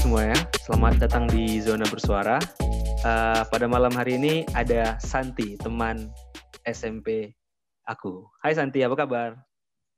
[0.00, 2.40] semuanya, selamat datang di Zona Bersuara.
[3.04, 6.08] Uh, pada malam hari ini ada Santi, teman
[6.64, 7.36] SMP
[7.84, 8.24] aku.
[8.40, 9.36] Hai Santi, apa kabar?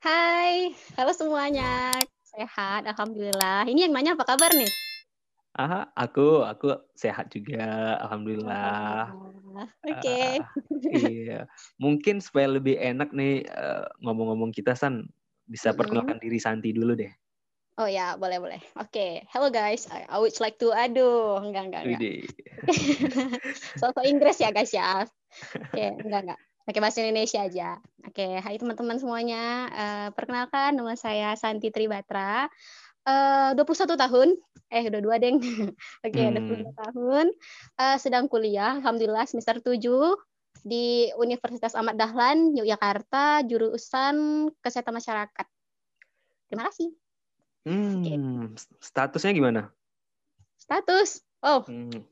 [0.03, 1.95] Hai, halo semuanya.
[2.19, 3.63] Sehat, Alhamdulillah.
[3.71, 4.67] Ini yang nanya apa kabar nih?
[5.55, 9.15] Aha, aku aku sehat juga, alhamdulillah.
[9.87, 10.03] Oke.
[10.03, 10.31] Okay.
[10.83, 11.41] Uh, iya,
[11.79, 15.07] mungkin supaya lebih enak nih uh, ngomong-ngomong kita San
[15.47, 16.27] bisa perkenalkan mm -hmm.
[16.27, 17.22] diri Santi dulu deh.
[17.81, 18.61] Oh ya, boleh boleh.
[18.77, 19.13] Oke, okay.
[19.33, 19.89] hello guys.
[19.89, 22.01] I, I would like to aduh, enggak enggak enggak.
[23.81, 25.09] Soal Inggris ya guys ya.
[25.57, 26.41] Oke, okay, enggak enggak.
[26.69, 27.81] Pakai bahasa Indonesia aja.
[28.05, 28.33] Oke, okay.
[28.45, 29.73] hai teman-teman semuanya.
[29.73, 32.53] Uh, perkenalkan nama saya Santi Tribatra.
[33.09, 34.29] Uh, 21 tahun.
[34.69, 35.41] Eh, udah dua deng.
[36.05, 36.69] Oke, okay, hmm.
[36.69, 37.27] 22 tahun.
[37.81, 39.81] Uh, sedang kuliah, alhamdulillah semester 7
[40.61, 45.47] di Universitas Ahmad Dahlan, Yogyakarta, jurusan Kesehatan Masyarakat.
[46.53, 47.02] Terima kasih.
[47.63, 49.71] Hmm, statusnya gimana?
[50.59, 51.23] Status?
[51.43, 51.63] Oh.
[51.67, 52.03] Hmm.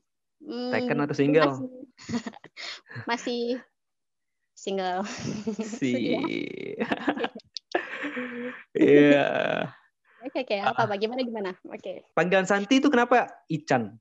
[0.71, 1.51] Taken atau single?
[1.51, 1.69] Masih,
[3.09, 3.41] masih
[4.55, 5.01] single.
[5.79, 5.91] Si.
[8.75, 9.27] Iya.
[10.27, 10.57] Oke, oke.
[10.59, 11.51] Apa, Bagaimana gimana?
[11.67, 11.79] Oke.
[11.79, 11.97] Okay.
[12.15, 13.95] Panggilan Santi itu kenapa Ican?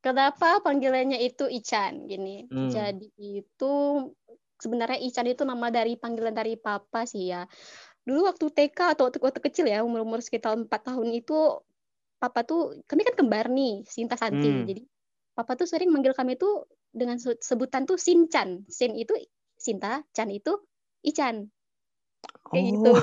[0.00, 2.08] Kenapa panggilannya itu Ican?
[2.08, 2.48] Gini.
[2.48, 2.72] Hmm.
[2.72, 3.72] Jadi itu
[4.62, 7.42] sebenarnya Ican itu nama dari panggilan dari papa sih ya
[8.02, 11.62] dulu waktu TK atau waktu, waktu kecil ya umur umur sekitar empat tahun itu
[12.18, 14.46] papa tuh kami kan kembar nih Sinta Santi.
[14.46, 14.66] Hmm.
[14.66, 14.82] jadi
[15.34, 19.14] papa tuh sering manggil kami tuh dengan sebutan tuh Sinchan Sin itu
[19.58, 20.58] Sinta Chan itu
[21.02, 21.50] Ichan.
[22.50, 22.90] Kayak gitu.
[22.94, 23.02] oh.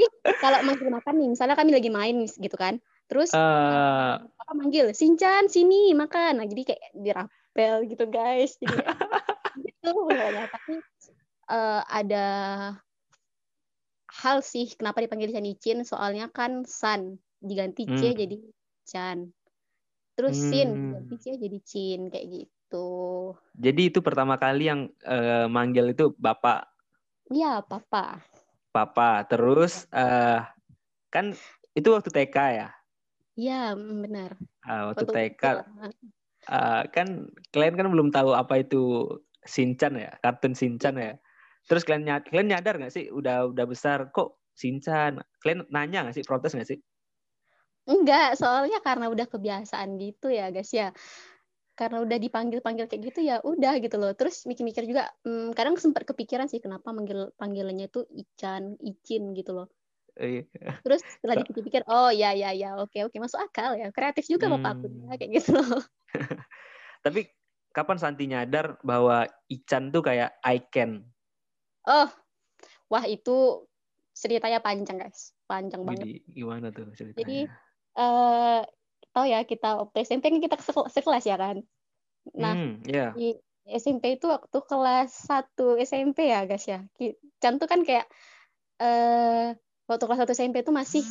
[0.00, 2.80] gitu jadi kalau manggil makan nih misalnya kami lagi main gitu kan.
[3.08, 4.20] Terus uh...
[4.20, 6.40] papa manggil Sinchan sini makan.
[6.40, 8.56] Nah jadi kayak dirapel gitu guys.
[8.60, 8.72] Jadi
[9.68, 9.92] gitu
[10.48, 10.74] tapi
[11.52, 12.26] uh, ada
[14.22, 18.18] hal sih kenapa dipanggil Chanichin soalnya kan San diganti C hmm.
[18.18, 18.36] jadi
[18.86, 19.18] Chan.
[20.14, 20.48] Terus hmm.
[20.50, 22.88] Sin diganti C jadi Chin kayak gitu.
[23.58, 26.70] Jadi itu pertama kali yang uh, manggil itu Bapak.
[27.32, 28.22] Iya, Papa.
[28.70, 29.26] Papa.
[29.26, 30.46] Terus uh,
[31.10, 31.34] kan
[31.74, 32.68] itu waktu TK ya?
[33.34, 34.38] Iya, benar.
[34.62, 35.44] Uh, waktu, waktu TK.
[36.44, 39.08] Uh, kan kalian kan belum tahu apa itu
[39.44, 41.14] Shinchan ya, kartun Shinchan ya.
[41.64, 45.20] Terus kalian nyadar, kalian nyadar nggak sih udah udah besar kok Sinchan?
[45.40, 46.78] Kalian nanya nggak sih protes nggak sih?
[47.84, 50.92] Enggak, soalnya karena udah kebiasaan gitu ya guys ya.
[51.74, 54.14] Karena udah dipanggil-panggil kayak gitu ya udah gitu loh.
[54.16, 59.52] Terus mikir-mikir juga, hmm, kadang sempat kepikiran sih kenapa manggil panggilannya itu Ican, Icin gitu
[59.52, 59.68] loh.
[60.14, 60.46] Iya.
[60.86, 63.90] Terus setelah dipikir-pikir, oh ya ya ya, oke oke masuk akal ya.
[63.90, 64.54] Kreatif juga hmm.
[64.62, 65.82] bapakku ya, kayak gitu loh.
[67.04, 67.26] Tapi
[67.74, 71.02] kapan Santi nyadar bahwa Ican tuh kayak icon
[71.84, 72.08] Oh,
[72.88, 73.68] wah itu
[74.14, 76.06] ceritanya panjang guys, panjang Jadi, banget.
[76.30, 77.18] Gimana tuh ceritanya?
[77.20, 77.38] Jadi
[77.98, 78.60] uh,
[79.14, 80.56] tahu ya kita waktu SMP kan kita
[80.90, 81.56] sekelas ya kan.
[82.34, 83.12] Nah hmm, yeah.
[83.12, 86.84] di SMP itu waktu kelas 1 SMP ya guys ya.
[87.40, 88.06] Contoh kan kayak
[88.80, 89.56] uh,
[89.88, 91.04] waktu kelas 1 SMP itu masih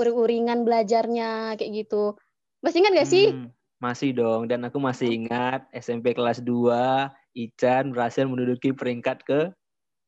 [0.00, 2.16] uring-uringan belajarnya kayak gitu.
[2.64, 3.26] Masih ingat gak sih?
[3.34, 3.50] Hmm,
[3.82, 4.48] masih dong.
[4.48, 9.40] Dan aku masih ingat SMP kelas 2 Ican berhasil menduduki peringkat ke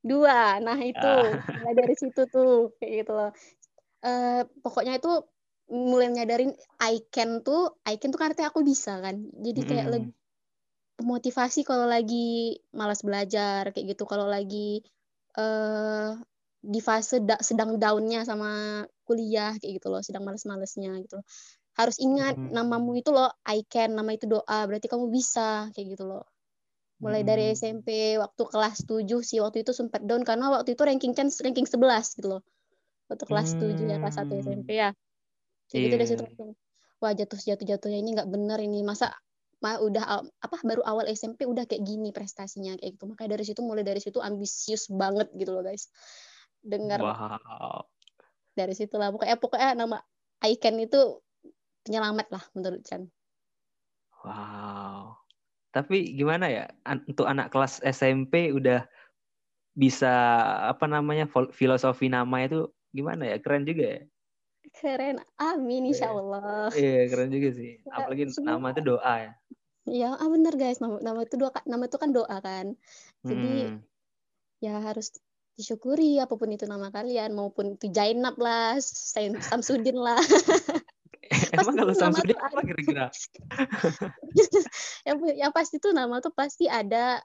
[0.04, 0.60] dua.
[0.60, 1.00] Nah itu.
[1.00, 1.40] Ah.
[1.64, 3.32] mulai dari situ tuh kayak gitu loh.
[4.04, 5.24] Uh, pokoknya itu
[5.72, 6.52] mulai nyadarin
[6.84, 9.32] I can tuh I can tuh kan artinya aku bisa kan.
[9.32, 9.92] Jadi kayak mm.
[9.96, 10.12] lebih
[11.02, 14.04] motivasi kalau lagi malas belajar kayak gitu.
[14.04, 14.84] Kalau lagi
[15.40, 16.12] uh,
[16.64, 20.04] di fase da sedang downnya sama kuliah kayak gitu loh.
[20.04, 21.26] Sedang males-malesnya gitu loh.
[21.74, 22.54] harus ingat mm.
[22.54, 23.96] namamu itu loh I can.
[23.96, 24.68] Nama itu doa.
[24.68, 26.22] Berarti kamu bisa kayak gitu loh
[27.02, 27.28] mulai hmm.
[27.28, 31.26] dari SMP waktu kelas 7 sih waktu itu sempat down karena waktu itu ranking kan
[31.42, 32.42] ranking 11 gitu loh
[33.10, 33.74] waktu kelas hmm.
[33.74, 34.90] 7 ya kelas 1 SMP ya
[35.70, 35.84] jadi yeah.
[35.90, 36.24] gitu dari situ
[37.02, 39.10] wah jatuh jatuh jatuhnya ini nggak bener ini masa
[39.64, 43.60] ma udah apa baru awal SMP udah kayak gini prestasinya kayak gitu makanya dari situ
[43.64, 45.88] mulai dari situ ambisius banget gitu loh guys
[46.60, 47.80] dengar wow.
[48.52, 50.04] dari situ lah pokoknya pokoknya nama
[50.44, 51.00] Icon itu
[51.80, 53.08] penyelamat lah menurut Chan
[54.20, 55.23] wow
[55.74, 58.86] tapi gimana ya untuk anak kelas SMP udah
[59.74, 60.14] bisa
[60.70, 63.42] apa namanya filosofi nama itu gimana ya?
[63.42, 64.02] Keren juga ya?
[64.70, 65.18] Keren.
[65.42, 67.82] Amin insya Allah iya keren juga sih.
[67.82, 68.54] Ya, apalagi semua.
[68.54, 69.32] nama itu doa ya.
[69.84, 70.78] Iya ah benar guys.
[70.78, 72.78] Nama, nama itu doa nama itu kan doa kan.
[73.26, 73.82] Jadi hmm.
[74.62, 75.10] ya harus
[75.58, 78.74] disyukuri apa pun itu nama kalian maupun itu Jainab lah
[79.50, 80.18] Samsudin lah
[81.62, 83.06] Emang kalau Samsudin apa kira-kira?
[85.08, 87.22] yang, yang pasti tuh nama tuh pasti ada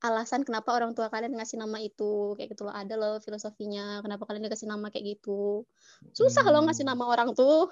[0.00, 4.24] alasan kenapa orang tua kalian ngasih nama itu kayak gitu loh ada loh filosofinya kenapa
[4.24, 5.68] kalian dikasih nama kayak gitu
[6.16, 6.52] susah hmm.
[6.56, 7.68] loh ngasih nama orang tuh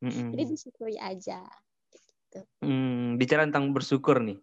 [0.00, 0.32] Mm-mm.
[0.32, 1.44] jadi disyukuri aja
[1.92, 2.40] gitu.
[2.64, 4.40] Hmm, bicara tentang bersyukur nih.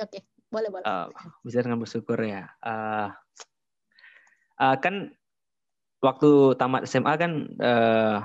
[0.00, 0.20] oke
[0.52, 1.08] boleh boleh Uh,
[1.44, 2.48] bicara tentang bersyukur ya.
[2.60, 3.08] Uh,
[4.60, 5.16] uh, kan
[6.04, 8.16] waktu tamat SMA kan uh,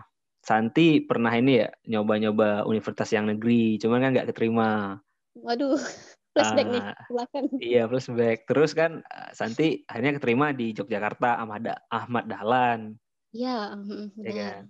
[0.47, 4.95] Santi pernah ini ya nyoba-nyoba universitas yang negeri, cuman kan nggak keterima.
[5.37, 5.75] waduh
[6.33, 8.37] flashback nih Ah, silakan Iya flashback.
[8.47, 12.95] Terus kan uh, Santi akhirnya keterima di Yogyakarta Ahmad Ahmad Dahlan,
[13.35, 14.61] ya mm, ya kan.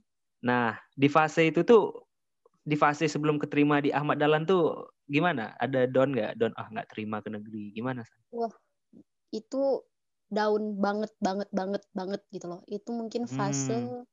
[0.41, 2.09] Nah di fase itu tuh
[2.65, 5.53] di fase sebelum keterima di Ahmad Dahlan tuh gimana?
[5.61, 6.41] Ada down nggak?
[6.41, 8.01] Down ah nggak terima ke negeri gimana?
[8.01, 8.49] San?
[9.31, 9.83] itu
[10.31, 14.03] down banget banget banget banget gitu loh itu mungkin fase Hmm.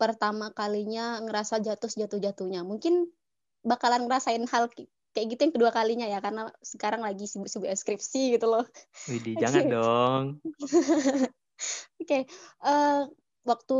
[0.00, 3.12] Pertama kalinya ngerasa jatuh jatuh jatuhnya mungkin
[3.60, 4.72] bakalan ngerasain hal
[5.12, 8.64] kayak gitu yang kedua kalinya ya karena sekarang lagi sibuk-sibuk skripsi gitu loh
[9.12, 10.24] Widih, jangan dong.
[12.00, 12.18] oke
[12.64, 13.00] eh,
[13.44, 13.78] waktu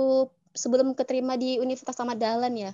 [0.53, 2.73] sebelum keterima di Universitas Ahmad Dahlan ya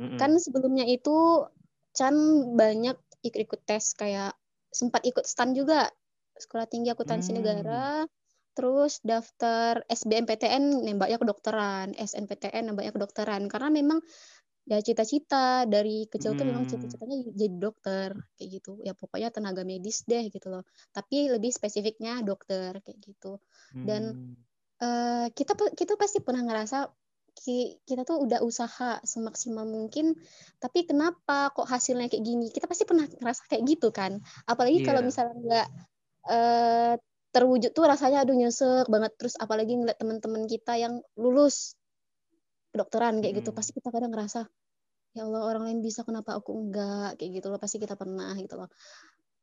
[0.00, 0.16] Mm-mm.
[0.16, 1.44] kan sebelumnya itu
[1.92, 2.14] Chan
[2.54, 2.96] banyak
[3.26, 4.32] ikut-ikut tes kayak
[4.70, 5.90] sempat ikut stan juga
[6.38, 7.38] sekolah tinggi akuntansi Hmm.
[7.42, 8.06] negara
[8.58, 14.02] terus daftar SBMPTN nembaknya kedokteran SNPTN nembaknya kedokteran karena memang
[14.66, 16.70] ya cita-cita dari kecil tuh memang Hmm.
[16.74, 22.20] cita-citanya jadi dokter kayak gitu ya pokoknya tenaga medis deh gitu loh tapi lebih spesifiknya
[22.26, 23.38] dokter kayak gitu
[23.80, 24.34] dan Hmm.
[24.84, 26.84] eh, kita kita pasti pernah ngerasa
[27.32, 30.18] ki- kita tuh udah usaha semaksimal mungkin
[30.58, 35.00] tapi kenapa kok hasilnya kayak gini kita pasti pernah ngerasa kayak gitu kan apalagi kalau
[35.00, 35.08] Iya.
[35.08, 35.68] misalnya nggak
[36.28, 36.94] eh,
[37.32, 39.12] terwujud tuh rasanya aduh nyesek banget.
[39.20, 41.76] Terus apalagi ngeliat teman-teman kita yang lulus
[42.72, 43.58] kedokteran kayak gitu Mm-mm.
[43.58, 44.44] pasti kita kadang ngerasa
[45.16, 47.16] ya Allah orang lain bisa kenapa aku enggak?
[47.20, 48.70] Kayak gitu loh pasti kita pernah gitu loh.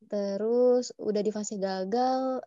[0.06, 2.42] Terus udah di fase gagal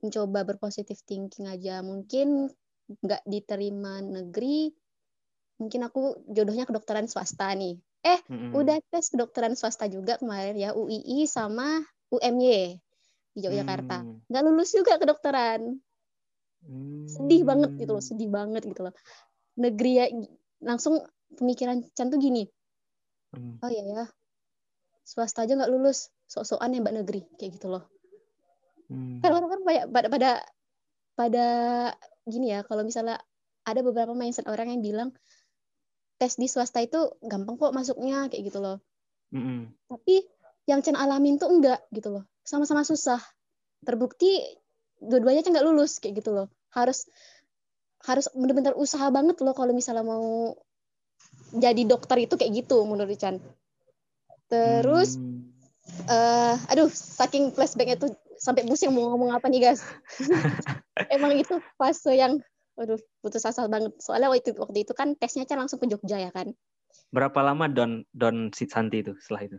[0.00, 1.82] mencoba berpositif thinking aja.
[1.82, 2.50] Mungkin
[2.90, 4.74] nggak diterima negeri
[5.60, 7.76] mungkin aku jodohnya kedokteran swasta nih.
[8.00, 8.56] Eh Mm-mm.
[8.56, 12.80] udah tes kedokteran swasta juga kemarin ya UII sama UMY
[13.34, 14.18] di Yogyakarta Hmm.
[14.26, 15.78] nggak lulus juga kedokteran
[17.08, 18.10] sedih banget gitu loh Hmm.
[18.12, 18.94] sedih banget gitu loh
[19.56, 20.06] negeri ya
[20.60, 21.00] langsung
[21.34, 22.46] pemikiran Chan tuh gini
[23.30, 23.62] Hmm.
[23.62, 24.04] oh iya ya
[25.06, 27.86] swasta aja nggak lulus sok-sokan ya mbak negeri kayak gitu loh
[28.90, 29.22] Hmm.
[29.22, 30.30] kan orang kan pada pada
[31.14, 31.46] pada
[32.26, 33.22] gini ya kalau misalnya
[33.62, 35.08] ada beberapa mindset orang yang bilang
[36.18, 38.82] tes di swasta itu gampang kok masuknya kayak gitu loh
[39.30, 39.70] Mm-mm.
[39.86, 40.26] tapi
[40.66, 43.20] yang Chen alamin tuh enggak gitu loh sama-sama susah.
[43.84, 44.40] Terbukti
[45.00, 46.48] dua-duanya nggak lulus kayak gitu loh.
[46.72, 47.08] Harus
[48.04, 50.56] harus benar-benar usaha banget loh kalau misalnya mau
[51.52, 53.36] jadi dokter itu kayak gitu menurut Chan
[54.48, 56.06] terus Hmm.
[56.08, 59.84] eh aduh saking flashbacknya tuh sampai pusing mau ngomong apa nih guys.
[61.14, 62.40] Emang itu fase yang
[62.80, 63.92] aduh putus asa banget.
[64.00, 66.56] Soalnya waktu itu, waktu itu kan tesnya Chan langsung ke Jogja ya kan?
[67.12, 69.58] Berapa lama Don Don Santi itu setelah itu?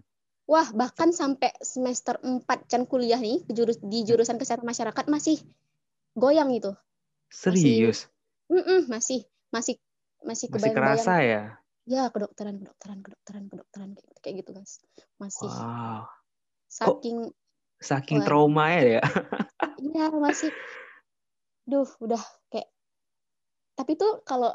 [0.52, 5.40] Wah, bahkan sampai semester 4 Chan kuliah nih di jurus di jurusan kesehatan masyarakat masih
[6.12, 6.76] goyang itu.
[7.32, 8.12] Serius?
[8.92, 9.80] Masih masih
[10.20, 11.08] masih Masih kebayang-bayang.
[11.08, 11.44] kerasa ya?
[11.88, 14.74] Ya, kedokteran, kedokteran, kedokteran, kedokteran kayak gitu, kayak gitu, guys.
[15.16, 16.12] Masih Wow.
[16.68, 17.32] saking
[17.82, 18.28] Saking Wah.
[18.28, 19.02] trauma ya ya.
[19.88, 20.52] iya masih
[21.66, 22.22] duh, udah
[22.54, 22.70] kayak
[23.74, 24.54] tapi tuh kalau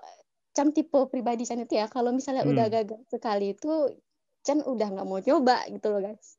[0.55, 2.53] Chan tipe pribadi Chan itu ya, kalau misalnya Hmm.
[2.55, 3.69] udah gagal sekali itu
[4.47, 6.39] Chan udah nggak mau coba gitu loh, guys.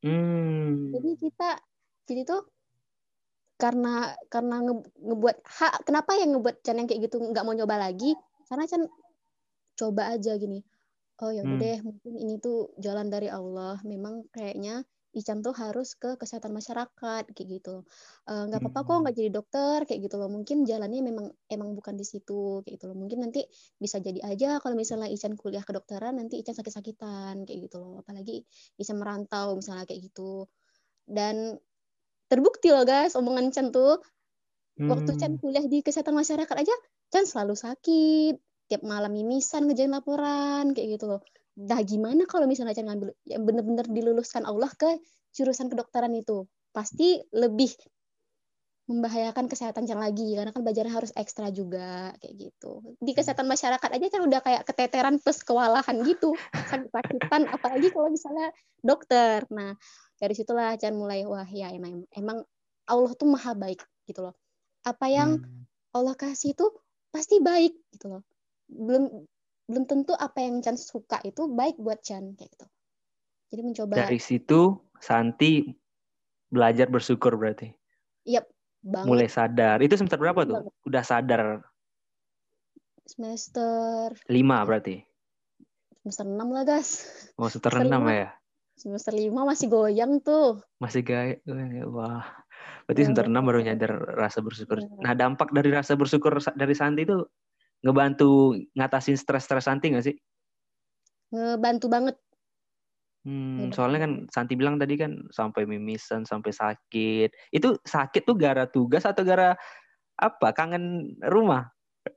[0.00, 0.92] Hmm.
[0.96, 1.50] jadi kita
[2.08, 2.40] jadi tuh
[3.60, 7.76] karena karena nge- ngebuat hak kenapa yang ngebuat Chan yang kayak gitu nggak mau nyoba
[7.76, 8.16] lagi
[8.48, 8.88] karena Chan
[9.76, 10.64] coba aja gini
[11.20, 11.60] oh ya udah Hmm.
[11.60, 14.80] deh mungkin ini tuh jalan dari Allah memang kayaknya
[15.10, 17.82] Ican tuh harus ke kesehatan masyarakat kayak gitu.
[18.30, 19.02] Eh, nggak apa-apa kok Hmm.
[19.02, 20.30] nggak jadi dokter kayak gitu loh.
[20.30, 22.96] Mungkin jalannya memang emang bukan di situ kayak gitu loh.
[22.98, 23.42] Mungkin nanti
[23.82, 27.94] bisa jadi aja kalau misalnya Ican kuliah kedokteran nanti Ican sakit-sakitan kayak gitu loh.
[28.02, 28.46] Apalagi
[28.78, 30.46] Ican merantau misalnya kayak gitu.
[31.08, 31.58] Dan
[32.30, 33.98] terbukti loh guys omongan Chan tuh.
[34.90, 35.40] Waktu Chan Hmm.
[35.42, 36.74] kuliah di kesehatan masyarakat aja
[37.10, 38.34] Chan selalu sakit.
[38.70, 41.20] Tiap malam mimisan ngerjain laporan kayak gitu loh
[41.60, 44.96] dah gimana kalau misalnya Chan ngambil yang bener-bener diluluskan Allah ke
[45.36, 46.48] jurusan kedokteran itu?
[46.72, 47.74] Pasti lebih
[48.90, 52.82] membahayakan kesehatan Chan lagi karena kan belajarnya harus ekstra juga kayak gitu.
[52.98, 58.50] Di kesehatan masyarakat aja kan udah kayak keteteran plus kewalahan gitu sakit-sakitan apalagi kalau misalnya
[58.82, 59.46] dokter.
[59.54, 59.78] Nah
[60.18, 62.42] dari situlah Chan mulai wah ya emang emang
[62.90, 63.78] Allah tuh maha baik
[64.10, 64.34] gitu loh.
[64.82, 65.62] Apa yang Hmm.
[65.94, 66.66] Allah kasih itu
[67.14, 68.22] pasti baik gitu loh.
[68.66, 69.26] Belum
[69.70, 72.66] belum tentu apa yang Chan suka itu baik buat Chan kayak gitu
[73.50, 75.66] jadi mencoba Dari situ Santi
[76.50, 77.66] belajar bersyukur berarti.
[78.80, 79.82] banget Mulai sadar.
[79.82, 80.54] Itu semester berapa tuh?
[80.60, 80.72] Banget.
[80.86, 81.42] Udah sadar
[83.10, 85.02] semester lima berarti.
[86.00, 86.90] semester 6 lah guys
[87.36, 88.28] oh semester 6 ya
[88.78, 91.36] semester 5 masih goyang tuh masih gaya
[91.90, 92.24] wah
[92.88, 94.88] berarti semester 6 baru nyadar rasa bersyukur iya.
[95.04, 97.20] nah dampak dari rasa bersyukur dari Santi itu
[97.80, 100.16] ngebantu ngatasin stres-stres Santi nggak sih
[101.30, 102.16] ngebantu banget
[103.20, 107.52] Hmm, soalnya kan Santi bilang tadi kan sampai mimisan, sampai sakit.
[107.52, 109.52] Itu sakit tuh gara tugas atau gara
[110.16, 110.56] apa?
[110.56, 111.68] Kangen rumah?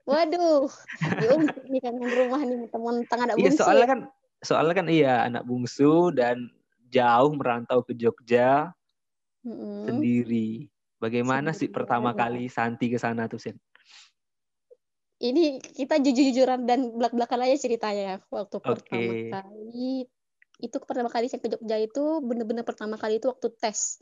[0.08, 0.72] Waduh,
[1.68, 3.60] ini kangen rumah nih teman tengah anak iya, bungsu.
[3.60, 4.00] Iya, soalnya kan
[4.40, 6.48] soalnya kan iya anak bungsu dan
[6.88, 8.72] jauh merantau ke Jogja
[9.44, 9.92] mm-hmm.
[9.92, 10.72] sendiri.
[11.04, 11.68] Bagaimana sendiri.
[11.68, 13.60] sih pertama kali Santi ke sana tuh, Sin?
[15.24, 18.18] Ini kita jujur-jujuran dan belak-belakan aja ceritanya ya.
[18.28, 18.68] Waktu okay.
[18.68, 20.12] pertama kali
[20.64, 24.00] itu pertama kali saya ke Jogja itu bener-bener pertama kali itu waktu tes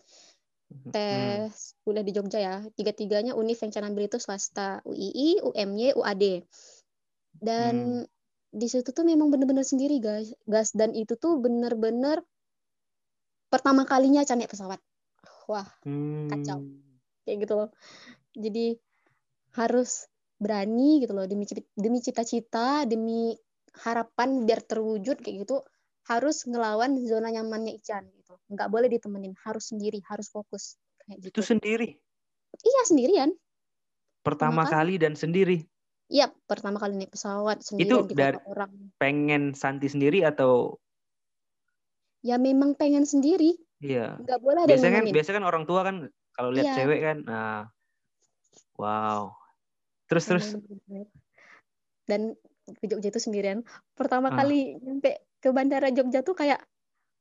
[0.70, 0.94] hmm.
[0.94, 1.78] tes hmm.
[1.82, 6.24] kuliah di Jogja ya tiga-tiganya univ yang saya ambil itu swasta UII UMY UAD
[7.42, 8.08] dan hmm.
[8.54, 12.22] di situ tuh memang bener-bener sendiri guys gas dan itu tuh bener-bener
[13.50, 14.78] pertama kalinya Can pesawat
[15.50, 16.30] wah hmm.
[16.30, 16.62] kacau
[17.26, 17.70] kayak gitu loh
[18.38, 18.78] jadi
[19.56, 20.11] harus
[20.42, 21.46] berani gitu loh demi
[21.78, 23.38] demi cita-cita demi
[23.86, 25.62] harapan biar terwujud kayak gitu
[26.10, 28.34] harus ngelawan zona nyamannya Ican gitu.
[28.50, 31.40] Nggak boleh ditemenin, harus sendiri, harus fokus kayak gitu.
[31.40, 31.90] Itu sendiri.
[32.58, 33.30] Iya, sendirian.
[34.26, 35.64] Pertama kali dan sendiri.
[36.12, 38.92] Iya, pertama kali naik pesawat sendirian Itu dari orang.
[39.00, 40.76] Pengen Santi sendiri atau
[42.22, 43.58] Ya memang pengen sendiri.
[43.82, 44.22] Iya.
[44.22, 45.96] Nggak boleh ada biasanya kan, biasanya kan orang tua kan
[46.38, 46.76] kalau lihat iya.
[46.78, 47.62] cewek kan, nah,
[48.78, 49.41] wow.
[50.12, 50.48] Terus terus.
[52.04, 52.36] Dan
[52.68, 53.64] ke Jogja itu sendirian.
[53.96, 54.44] Pertama ah.
[54.44, 56.60] kali nyampe ke bandara Jogja tuh kayak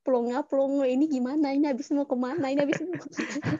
[0.02, 1.54] pelonga pelongo ini gimana?
[1.54, 2.50] Ini habis mau ke mana?
[2.50, 3.54] Ini habis mau ke mana?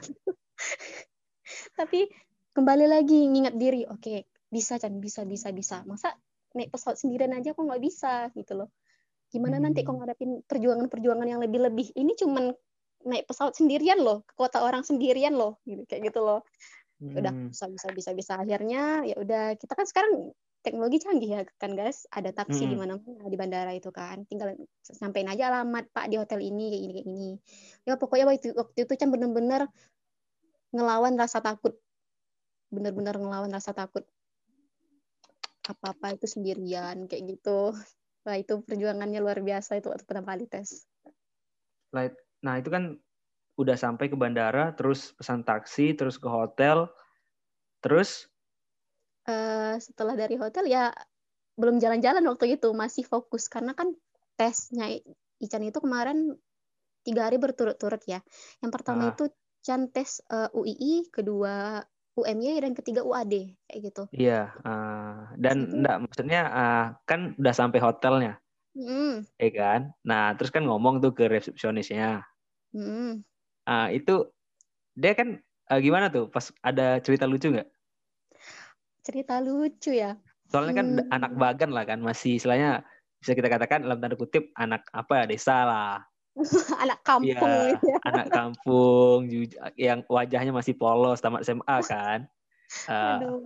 [1.79, 2.11] Tapi
[2.51, 5.87] kembali lagi ngingat diri oke okay, bisa Chan bisa bisa bisa.
[5.87, 6.11] Masa
[6.51, 8.27] naik pesawat sendirian aja kok nggak bisa?
[8.35, 8.67] Gitu loh.
[9.31, 9.63] Gimana hmm.
[9.63, 12.51] nanti kok ngadepin perjuangan-perjuangan yang lebih-lebih ini cuman
[13.07, 16.45] naik pesawat sendirian loh ke kota orang sendirian loh gitu kayak gitu loh
[17.01, 17.49] udah hmm.
[17.49, 18.33] bisa bisa bisa bisa.
[18.37, 20.29] Akhirnya ya udah kita kan sekarang
[20.61, 22.05] teknologi canggih ya kan guys?
[22.13, 22.71] Ada taksi hmm.
[22.71, 24.21] di mana di bandara itu kan.
[24.29, 24.53] Tinggal
[24.85, 27.29] sampein aja alamat pak di hotel ini kayak gini kayak gini.
[27.89, 29.65] Ya pokoknya waktu, waktu itu kan bener-bener
[30.69, 31.73] ngelawan rasa takut.
[32.69, 34.05] Bener-bener ngelawan rasa takut.
[35.65, 37.73] Apa-apa itu sendirian kayak gitu.
[38.21, 40.85] Wah itu perjuangannya luar biasa itu waktu pertama kali tes.
[42.45, 43.01] Nah itu kan
[43.61, 46.89] udah sampai ke bandara, terus pesan taksi, terus ke hotel,
[47.79, 48.27] terus
[49.29, 50.89] uh, setelah dari hotel ya
[51.59, 53.93] belum jalan-jalan waktu itu masih fokus karena kan
[54.39, 54.89] tesnya
[55.41, 56.37] Ican itu kemarin
[57.01, 58.21] tiga hari berturut-turut ya.
[58.61, 59.11] Yang pertama ah.
[59.13, 59.25] itu
[59.61, 61.81] Chan tes uh, eh, UII, kedua
[62.17, 64.03] UMY dan ketiga UAD kayak gitu.
[64.13, 65.75] Iya, uh, dan Situ.
[65.81, 68.41] enggak maksudnya uh, kan udah sampai hotelnya.
[68.75, 69.27] Mm.
[69.37, 69.81] Ya kan?
[70.03, 72.23] Nah, terus kan ngomong tuh ke resepsionisnya.
[72.75, 73.23] Mm.
[73.69, 74.27] Uh, itu
[74.97, 75.37] dia kan
[75.69, 77.69] uh, gimana tuh pas ada cerita lucu nggak?
[79.01, 80.17] cerita lucu ya.
[80.49, 81.09] Soalnya kan hmm.
[81.11, 82.85] anak bagan lah kan masih istilahnya
[83.21, 85.95] bisa kita katakan dalam tanda kutip anak apa ya desa lah.
[86.83, 87.97] anak kampung ya, ya.
[88.07, 89.27] Anak kampung
[89.75, 92.19] yang wajahnya masih polos tamat SMA kan.
[92.87, 93.39] Uh, Aduh.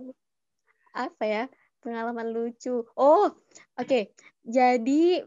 [0.94, 1.42] Apa ya?
[1.82, 2.86] Pengalaman lucu.
[2.94, 3.34] Oh, oke.
[3.74, 4.14] Okay.
[4.46, 5.18] Jadi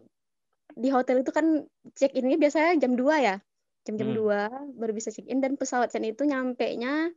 [0.80, 1.68] di hotel itu kan
[2.00, 3.36] check innya biasanya jam 2 ya.
[3.88, 4.76] Jam-jam hmm.
[4.76, 7.10] 2 baru bisa check in dan pesawat sen itu nyampe nya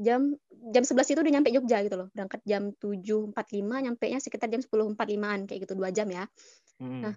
[0.00, 0.32] jam
[0.72, 2.08] jam 11 itu udah nyampe Jogja gitu loh.
[2.16, 6.24] Berangkat jam 7.45, nyampe nya sekitar jam 10.45-an kayak gitu dua jam ya.
[6.80, 7.04] Hmm.
[7.04, 7.14] Nah,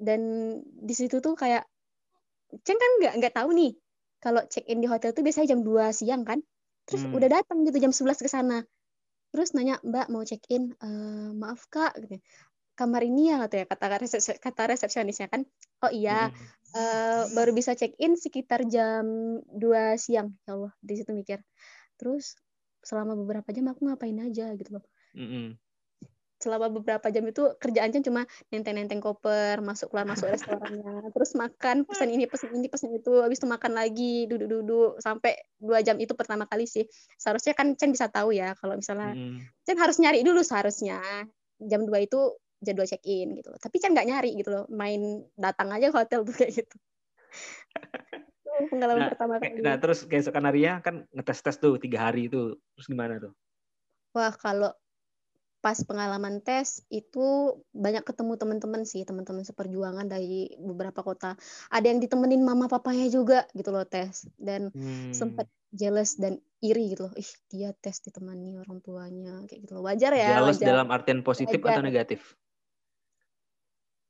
[0.00, 0.20] dan
[0.64, 1.68] di situ tuh kayak
[2.52, 3.72] Ceng kan nggak nggak tahu nih
[4.20, 6.38] kalau check in di hotel tuh biasanya jam 2 siang kan.
[6.84, 7.16] Terus hmm.
[7.16, 8.60] udah datang gitu jam 11 ke sana.
[9.32, 10.76] Terus nanya, "Mbak mau check in?
[10.78, 12.20] Uh, maaf Kak." gitu.
[12.72, 15.44] Kamar ini ya ya kata resep, kata resepsionisnya kan.
[15.84, 16.76] Oh iya, hmm.
[16.78, 19.04] uh, baru bisa check in sekitar jam
[19.50, 20.32] 2 siang.
[20.48, 21.44] Ya Allah, di situ mikir
[22.02, 22.34] terus
[22.82, 25.46] selama beberapa jam aku ngapain aja gitu loh mm -hmm.
[26.42, 32.10] selama beberapa jam itu kerjaannya cuma nenteng-nenteng koper masuk keluar masuk restorannya terus makan pesan
[32.10, 36.50] ini pesan ini pesan itu habis itu makan lagi duduk-duduk sampai dua jam itu pertama
[36.50, 36.82] kali sih
[37.14, 39.62] seharusnya kan Chen bisa tahu ya kalau misalnya mm.
[39.62, 40.98] Chen harus nyari dulu seharusnya
[41.62, 45.26] jam dua itu jadwal check in gitu loh tapi Chen nggak nyari gitu loh main
[45.34, 46.76] datang aja ke hotel tuh kayak gitu
[48.68, 49.60] pengalaman nah, pertama kali.
[49.64, 52.56] Nah, terus keesokan harinya kan ngetes-tes tuh tiga hari itu.
[52.76, 53.32] Terus gimana tuh?
[54.12, 54.70] Wah, kalau
[55.62, 61.38] pas pengalaman tes itu banyak ketemu teman-teman sih, teman-teman seperjuangan dari beberapa kota.
[61.70, 65.14] Ada yang ditemenin mama papanya juga gitu loh tes dan hmm.
[65.14, 67.14] sempat jealous dan iri gitu loh.
[67.14, 69.86] Ih, dia tes ditemani orang tuanya kayak gitu loh.
[69.86, 70.42] Wajar ya.
[70.42, 70.66] Jealous wajar.
[70.66, 71.78] dalam artian positif wajar.
[71.78, 72.20] atau negatif?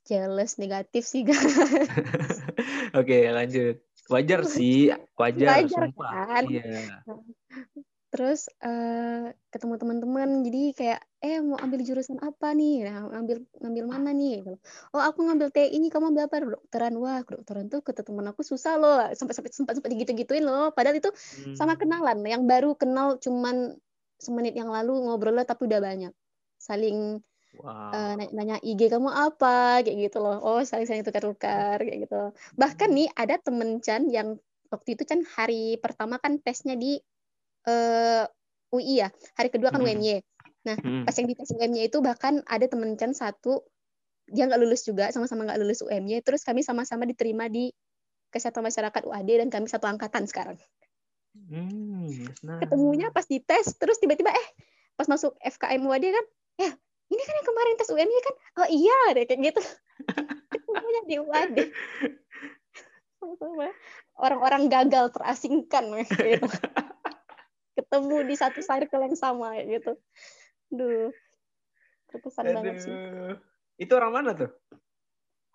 [0.03, 1.57] Jealous negatif sih guys.
[2.99, 3.79] Oke, lanjut.
[4.11, 6.11] Wajar sih, wajar, Wajar sumpah.
[6.13, 6.45] kan?
[6.45, 7.01] Iya.
[8.13, 12.85] Terus eh, ketemu teman-teman, jadi kayak eh mau ambil jurusan apa nih?
[12.85, 14.45] Nah, ngambil ngambil mana nih?
[14.45, 14.59] Gitu.
[14.93, 16.45] Oh aku ngambil TI ini, kamu ambil apa?
[16.45, 16.93] Kedokteran.
[17.01, 20.77] Wah kedokteran tuh kata teman aku susah loh, sampai sampai sempat sempat gitu-gituin loh.
[20.77, 21.09] Padahal itu
[21.57, 21.81] sama Hmm.
[21.81, 23.81] kenalan, yang baru kenal cuman
[24.21, 26.13] semenit yang lalu ngobrolnya tapi udah banyak.
[26.61, 27.93] Saling Wow.
[27.93, 30.41] eh, nanya, IG kamu apa kayak gitu loh.
[30.41, 32.33] Oh saling saling tukar-tukar kayak gitu.
[32.57, 32.97] Bahkan Hmm.
[32.97, 34.41] nih ada temen Chan yang
[34.73, 36.97] waktu itu Chan hari pertama kan tesnya di
[37.63, 38.25] eh,
[38.73, 39.93] UI ya, hari kedua kan Hmm.
[39.93, 40.19] UMY.
[40.65, 41.05] Nah Hmm.
[41.05, 43.61] pas yang di tes UMY itu bahkan ada temen Chan satu
[44.33, 46.25] dia nggak lulus juga sama-sama nggak lulus UMY.
[46.25, 47.69] Terus kami sama-sama diterima di
[48.33, 50.57] Kesehatan Masyarakat UAD dan kami satu angkatan sekarang.
[51.37, 52.09] Hmm,
[52.41, 52.65] nah.
[52.65, 54.49] Ketemunya pas di tes terus tiba-tiba eh
[54.97, 56.73] pas masuk FKM UAD kan, ya
[57.13, 59.61] ini kan yang kemarin tes UMY kan, oh iya deh kayak gitu.
[60.49, 61.57] Ketemunya di UAD.
[64.17, 66.49] Orang-orang gagal terasingkan gitu.
[67.77, 69.93] Ketemu di satu circle yang sama kayak gitu.
[70.73, 71.13] Duh.
[72.09, 72.93] Berkesan banget sih.
[72.93, 73.37] Aduh.
[73.77, 74.51] Itu orang mana tuh?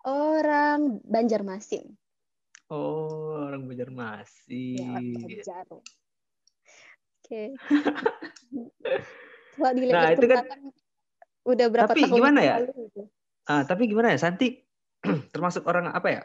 [0.06, 1.90] Orang Banjarmasin.
[2.70, 4.78] Oh, orang Ya, Banjarmasin.
[5.18, 5.66] Banjar.
[7.18, 7.42] Oke.
[9.58, 10.46] Kalau dilihat Nah, itu kan-
[11.48, 12.54] udah berapa Tapi tahun gimana ya?
[12.60, 13.02] lalu gitu.
[13.48, 14.60] Ah, tapi gimana ya, Santi?
[15.32, 16.22] Termasuk orang apa ya?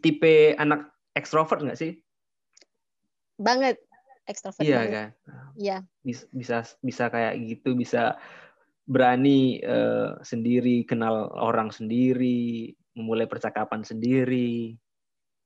[0.00, 2.00] Tipe anak ekstrovert nggak sih?
[3.36, 3.76] Banget
[4.24, 4.92] ekstrovert Iya banget.
[4.92, 5.08] kan?
[5.56, 5.78] Iya.
[6.00, 8.16] Bis- Bisa bisa kayak gitu, bisa
[8.88, 14.74] berani eh, sendiri kenal orang sendiri, memulai percakapan sendiri.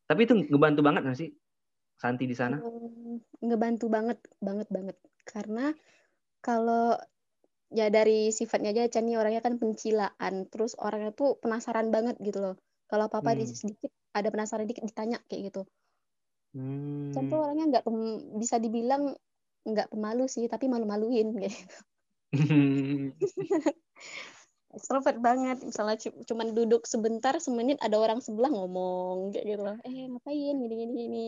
[0.06, 1.30] Tapi itu ngebantu banget nggak sih,
[1.98, 2.60] Santi di sana?
[2.62, 5.72] Hmm, ngebantu banget banget banget karena
[6.44, 6.94] kalau
[7.74, 12.38] ya dari sifatnya aja Chan nih orangnya kan pencilaan terus orangnya tuh penasaran banget gitu
[12.38, 12.54] loh
[12.86, 13.50] kalau apa apa Hmm.
[13.50, 15.62] sedikit ada penasaran dikit ditanya kayak gitu
[17.10, 17.44] Chan tuh Hmm.
[17.50, 17.84] orangnya nggak
[18.38, 19.10] bisa dibilang
[19.66, 21.76] nggak pemalu sih tapi malu-maluin kayak gitu.
[24.74, 29.78] extrovert banget misalnya cu- cuman duduk sebentar semenit ada orang sebelah ngomong kayak gitu loh
[29.86, 31.26] eh ngapain gini gini gini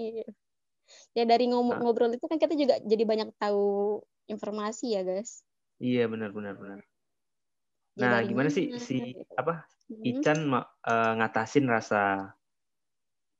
[1.15, 1.83] ya dari ngomong Ah.
[1.83, 5.46] ngobrol itu kan kita juga jadi banyak tahu informasi ya guys
[5.83, 6.81] Iya benar benar benar.
[7.97, 9.25] Ya, Nah, dari gimana sih si gitu.
[9.37, 10.03] apa Hmm.
[10.03, 10.39] Ican
[10.83, 12.35] eh, ngatasin rasa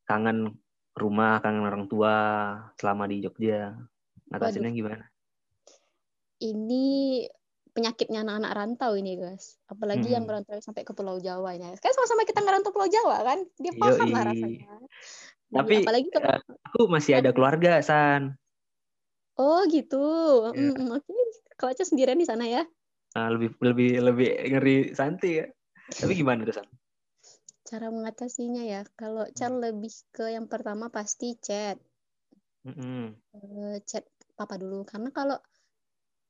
[0.07, 0.55] kangen
[0.95, 2.15] rumah, kangen orang tua
[2.79, 3.75] selama di Jogja?
[4.31, 5.05] Ngatasinnya gimana?
[6.37, 7.25] ini
[7.73, 10.45] penyakitnya anak-anak rantau ini guys apalagi yang Mm-mm.
[10.45, 14.09] merantau sampai ke Pulau Jawa ini kan sama-sama kita ngerantau Pulau Jawa kan dia paham
[14.13, 14.81] lah rasanya
[15.47, 16.41] Tapi, apalagi kalau eh,
[16.73, 18.35] Aku masih ada keluarga, San.
[19.37, 20.05] oh gitu
[20.53, 20.73] Iya.
[20.73, 21.15] Mm, oke
[21.57, 22.63] kalau aja sendirian di sana ya
[23.17, 25.49] Nah, lebih lebih lebih ngeri Santi ya.
[25.89, 26.69] Tapi gimana tuh, San?
[27.67, 29.35] cara mengatasinya ya kalau Hmm.
[29.35, 31.81] Chan lebih ke yang pertama pasti chat
[32.63, 33.17] Mm-mm.
[33.37, 34.07] Eh, chat
[34.39, 35.41] papa dulu karena kalau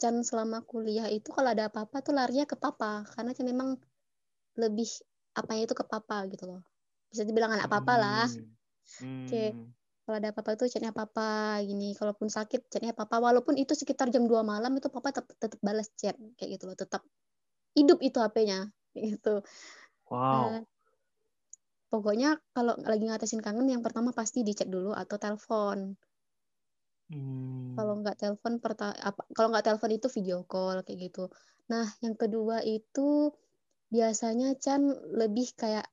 [0.01, 3.77] Chan selama kuliah itu kalau ada apa-apa tuh larinya ke papa karena Chan memang
[4.57, 4.89] lebih
[5.37, 6.63] apanya itu ke papa gitu loh
[7.13, 8.25] bisa dibilang anak papa lah
[8.97, 9.27] Hmm.
[9.27, 9.45] Oke.
[9.53, 9.69] Hmm.
[10.07, 11.91] Kalau ada apa-apa tuh chatnya papa gini.
[11.99, 13.19] Kalaupun sakit chatnya papa.
[13.19, 16.79] Walaupun itu sekitar jam 2 malam itu papa tetap tetap balas chat kayak gitu loh.
[16.79, 17.03] Tetap
[17.75, 19.43] hidup itu HP-nya gitu.
[20.07, 20.63] Wow.
[20.63, 20.63] Eh,
[21.91, 25.99] pokoknya kalau lagi ngatasin kangen yang pertama pasti di chat dulu atau telepon.
[27.07, 27.79] Hmm.
[27.79, 31.31] kalau nggak telepon apa kalau nggak telepon itu video call kayak gitu.
[31.71, 33.31] Nah yang kedua itu
[33.95, 34.83] biasanya Chan
[35.15, 35.87] lebih kayak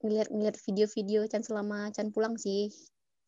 [0.00, 2.72] ngeliat-ngeliat video-video Chan selama Chan pulang sih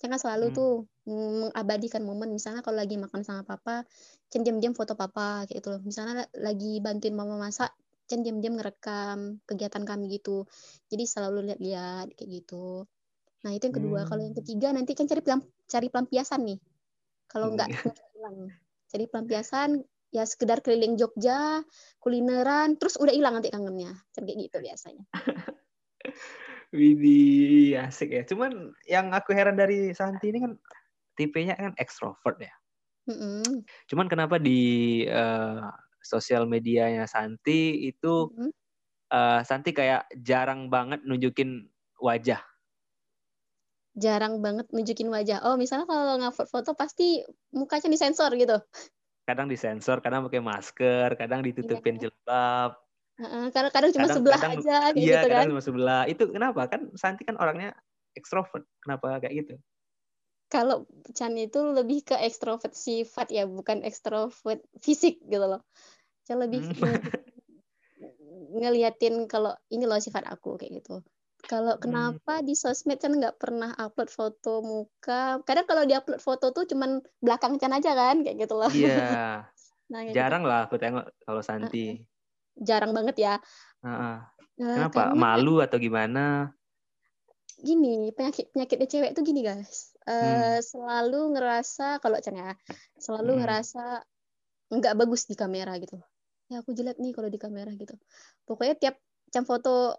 [0.03, 0.57] Kan selalu Hmm.
[0.59, 0.73] tuh
[1.07, 2.35] mengabadikan momen.
[2.35, 3.87] Misalnya kalau lagi makan sama papa
[4.35, 5.81] Chan diam-diam foto papa kayak gitu loh.
[5.87, 7.71] Misalnya lagi bantuin mama masak
[8.11, 10.43] Chan diam-diam ngerekam kegiatan kami gitu.
[10.91, 12.83] Jadi selalu lihat-lihat kayak gitu.
[13.47, 14.01] Nah itu yang kedua.
[14.03, 14.09] Hmm.
[14.11, 16.59] kalau yang ketiga nanti kan cari pelam- cari pelampiasan nih.
[17.31, 17.95] Kalau nggak Hmm.
[17.95, 18.37] nggak hilang.
[18.91, 19.71] Cari pelampiasan
[20.13, 21.63] ya sekedar keliling Jogja
[22.03, 23.95] kulineran terus udah hilang nanti kangennya.
[24.11, 25.07] Chan kayak gitu biasanya
[26.73, 28.23] Widih, asik ya.
[28.25, 30.53] Cuman yang aku heran dari Santi ini kan
[31.21, 32.53] tipenya kan ekstrovert ya.
[33.13, 33.61] Mm-mm.
[33.93, 35.61] Cuman kenapa di eh,
[36.01, 38.51] sosial medianya Santi itu Mm-mm.
[39.13, 41.69] eh, Santi kayak jarang banget nunjukin
[42.01, 42.41] wajah.
[43.93, 47.21] jarang banget nunjukin wajah oh misalnya kalau ngupload foto pasti
[47.53, 48.57] mukanya disensor gitu
[49.23, 52.11] Kadang disensor, kadang pakai masker, kadang ditutupin Iya.
[52.11, 52.75] jilbab.
[53.51, 56.03] Karena kadang cuma Kadang- sebelah kadang- aja kayak Iya, gitu kan kadang cuma sebelah.
[56.05, 56.61] Itu kenapa?
[56.67, 57.71] Kan Santi kan orangnya
[58.13, 58.65] ekstrovert.
[58.79, 59.55] Kenapa kayak gitu?
[60.47, 65.65] kalau Chan itu lebih ke ekstrovert sifat ya bukan ekstrovert fisik gitu loh
[66.23, 66.77] Chan lebih Hmm.
[66.77, 67.01] nge-
[68.53, 71.01] ngeliatin kalau ini loh sifat aku kayak gitu
[71.43, 71.81] kalau Hmm.
[71.81, 76.69] kenapa di sosmed kan nggak pernah upload foto muka kadang kalau di upload foto tuh
[76.69, 79.49] cuman belakang Chan aja kan kayak gitu loh Iya,
[79.89, 80.17] nah kayak gitu.
[80.17, 81.97] jarang lah aku tengok kalau Santi.
[82.59, 83.35] Jarang banget ya.
[83.83, 84.17] Eh,
[84.57, 85.11] Kenapa?
[85.11, 86.53] karena Malu atau gimana?
[87.63, 90.59] gini penyakit penyakitnya cewek tuh gini guys Hmm.
[90.59, 92.59] selalu ngerasa kalau ya
[92.99, 93.41] selalu Hmm.
[93.47, 94.03] ngerasa
[94.73, 95.95] nggak bagus di kamera gitu
[96.51, 97.95] ya aku jelek nih kalau di kamera gitu
[98.51, 98.97] pokoknya tiap
[99.31, 99.95] Chan foto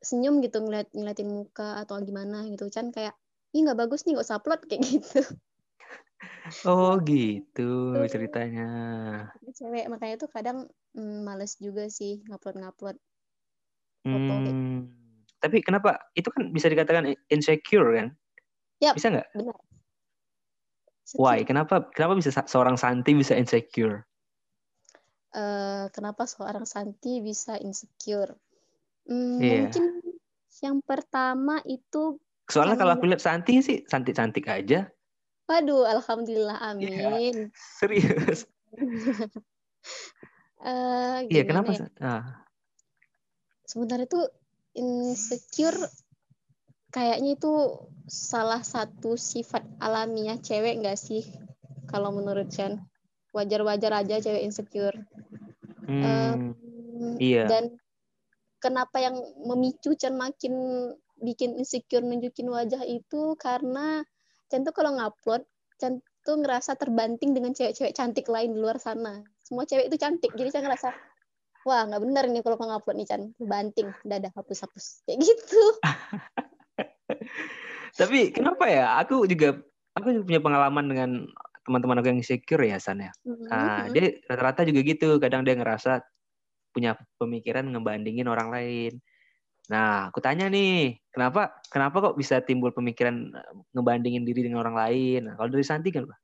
[0.00, 3.12] senyum gitu ngeliat ngeliatin muka atau gimana gitu Chan kayak
[3.52, 5.20] ih nggak bagus nih nggak usah upload kayak gitu
[6.64, 8.08] Oh gitu Tuh.
[8.08, 8.68] ceritanya.
[9.56, 12.96] cewek makanya tuh kadang mm, males juga sih ngupload ngupload
[14.04, 14.92] foto Hmm.
[15.40, 16.00] Tapi kenapa?
[16.16, 18.08] Itu kan bisa dikatakan insecure kan?
[18.80, 18.96] Yap.
[18.96, 19.28] Bisa nggak?
[19.36, 19.56] benar
[21.20, 21.44] Why?
[21.44, 21.92] Kenapa?
[21.92, 24.08] Kenapa bisa sa- seorang Santi bisa insecure?
[25.34, 28.40] Eh, kenapa seorang Santi bisa insecure?
[29.04, 29.68] Hmm, Iya.
[29.68, 29.84] Mungkin
[30.64, 32.16] yang pertama itu,
[32.48, 34.88] Soalnya kalau aku lihat Santi sih cantik-cantik aja.
[35.44, 36.72] waduh, alhamdulillah, Iya.
[36.72, 37.52] amin.
[37.52, 38.48] Serius.
[40.64, 41.76] Eh, Iya, kenapa?
[41.76, 41.86] ya?
[42.00, 42.24] Ah.
[43.68, 44.22] Sebenarnya itu
[44.74, 45.76] insecure
[46.88, 47.52] kayaknya itu
[48.08, 51.24] salah satu sifat alamiah cewek nggak sih?
[51.84, 52.80] Kalau menurut Chan,
[53.36, 54.96] wajar-wajar aja cewek insecure.
[55.84, 56.56] Hmm.
[56.56, 57.44] Hmm, Iya.
[57.50, 57.64] Dan
[58.62, 60.54] kenapa yang memicu Chan makin
[61.20, 64.00] bikin insecure nunjukin wajah itu karena
[64.48, 65.44] Chan tuh kalau ngupload,
[65.76, 69.20] Chan tuh ngerasa terbanting dengan cewek-cewek cantik lain di luar sana.
[69.44, 70.88] Semua cewek itu cantik, jadi Chan ngerasa
[71.68, 75.62] wah nggak bener nih kalau ngupload nih Chan, banting, dadah hapus-hapus kayak gitu.
[78.00, 78.96] Tapi kenapa ya?
[79.04, 79.60] Aku juga
[79.92, 81.10] aku juga punya pengalaman dengan
[81.64, 83.12] teman-teman aku yang insecure ya San ya.
[83.52, 83.92] Nah, Mhm.
[83.92, 85.20] dia rata-rata juga gitu.
[85.20, 86.00] Kadang dia ngerasa
[86.72, 88.92] punya pemikiran ngebandingin orang lain.
[89.70, 94.76] Nah, aku tanya nih, kenapa kenapa kok bisa timbul pemikiran eh, ngebandingin diri dengan orang
[94.76, 95.20] lain?
[95.28, 96.18] Nah, kalau dari Santi kan, Pak?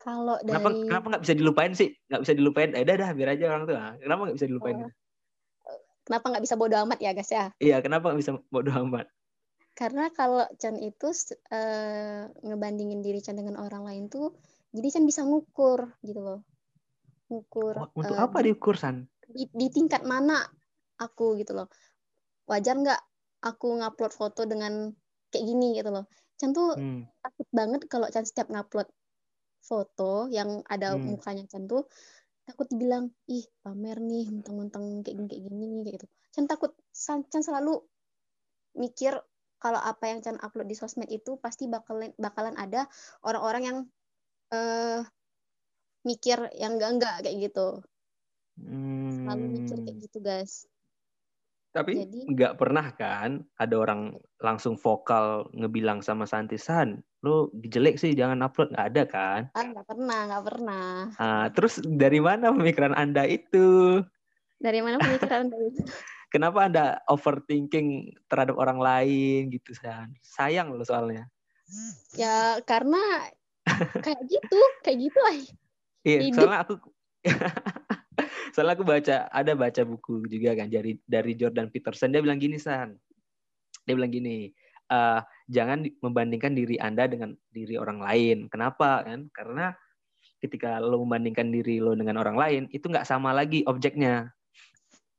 [0.00, 1.92] Kalau kenapa dari kenapa nggak bisa dilupain sih?
[2.08, 2.70] Nggak bisa dilupain?
[2.72, 3.76] Eh, dah dah, biar aja orang tuh.
[3.76, 4.76] Nah, kenapa nggak bisa dilupain?
[4.80, 4.90] Oh.
[6.08, 7.52] kenapa nggak bisa bodo amat ya guys ya?
[7.60, 9.06] Iya, kenapa nggak bisa bodo amat?
[9.76, 11.08] Karena kalau Chan itu
[11.52, 14.34] eh, ngebandingin diri Chan dengan orang lain tuh,
[14.72, 16.40] jadi Chan bisa ngukur gitu loh.
[17.30, 19.06] Ngukur Untuk eh, apa diukur San?
[19.30, 20.42] di, di tingkat mana
[20.98, 21.70] aku gitu loh.
[22.50, 23.00] Wajar nggak
[23.46, 24.90] aku ngupload foto dengan
[25.30, 26.04] kayak gini gitu loh.
[26.36, 27.06] Chan tuh Hmm.
[27.22, 28.88] takut banget kalau Chan setiap ngupload
[29.60, 31.14] foto yang ada Hmm.
[31.14, 31.84] mukanya Chan tuh
[32.48, 36.06] takut dibilang ih pamer nih mentang-mentang kayak gini kayak gini kayak gitu.
[36.34, 37.78] Chan takut Chan Chan selalu
[38.82, 39.14] mikir
[39.60, 42.88] kalau apa yang Chan upload di sosmed itu pasti bakalan bakalan ada
[43.26, 43.78] orang-orang yang
[44.54, 45.00] eh
[46.08, 47.68] mikir yang enggak-enggak kayak gitu.
[49.14, 50.04] Selalu mikir kayak Hmm.
[50.04, 50.52] gitu, guys.
[51.70, 58.10] Tapi nggak pernah kan ada orang langsung vokal ngebilang sama Santi San, lu jelek sih
[58.10, 59.40] jangan upload nggak ada kan?
[59.54, 60.86] Ah, nggak pernah, nggak pernah.
[61.22, 64.02] Ah, terus dari mana pemikiran anda itu?
[64.60, 65.80] Dari mana pemikiran Anda itu?
[66.36, 70.14] Kenapa anda overthinking terhadap orang lain gitu San?
[70.22, 71.26] Sayang loh soalnya.
[72.14, 73.00] Ya karena
[74.04, 75.34] kayak gitu, kayak gitu lah.
[76.06, 76.74] Iya, soalnya aku
[78.52, 82.56] soalnya aku baca ada baca buku juga kan dari dari Jordan Peterson dia bilang gini
[82.58, 82.96] San.
[83.86, 84.50] Dia bilang gini,
[84.90, 88.38] "Eh, jangan di- membandingkan diri Anda dengan diri orang lain.
[88.52, 89.26] Kenapa kan?
[89.34, 89.74] Karena
[90.40, 94.32] ketika lo membandingkan diri lo dengan orang lain itu nggak sama lagi objeknya.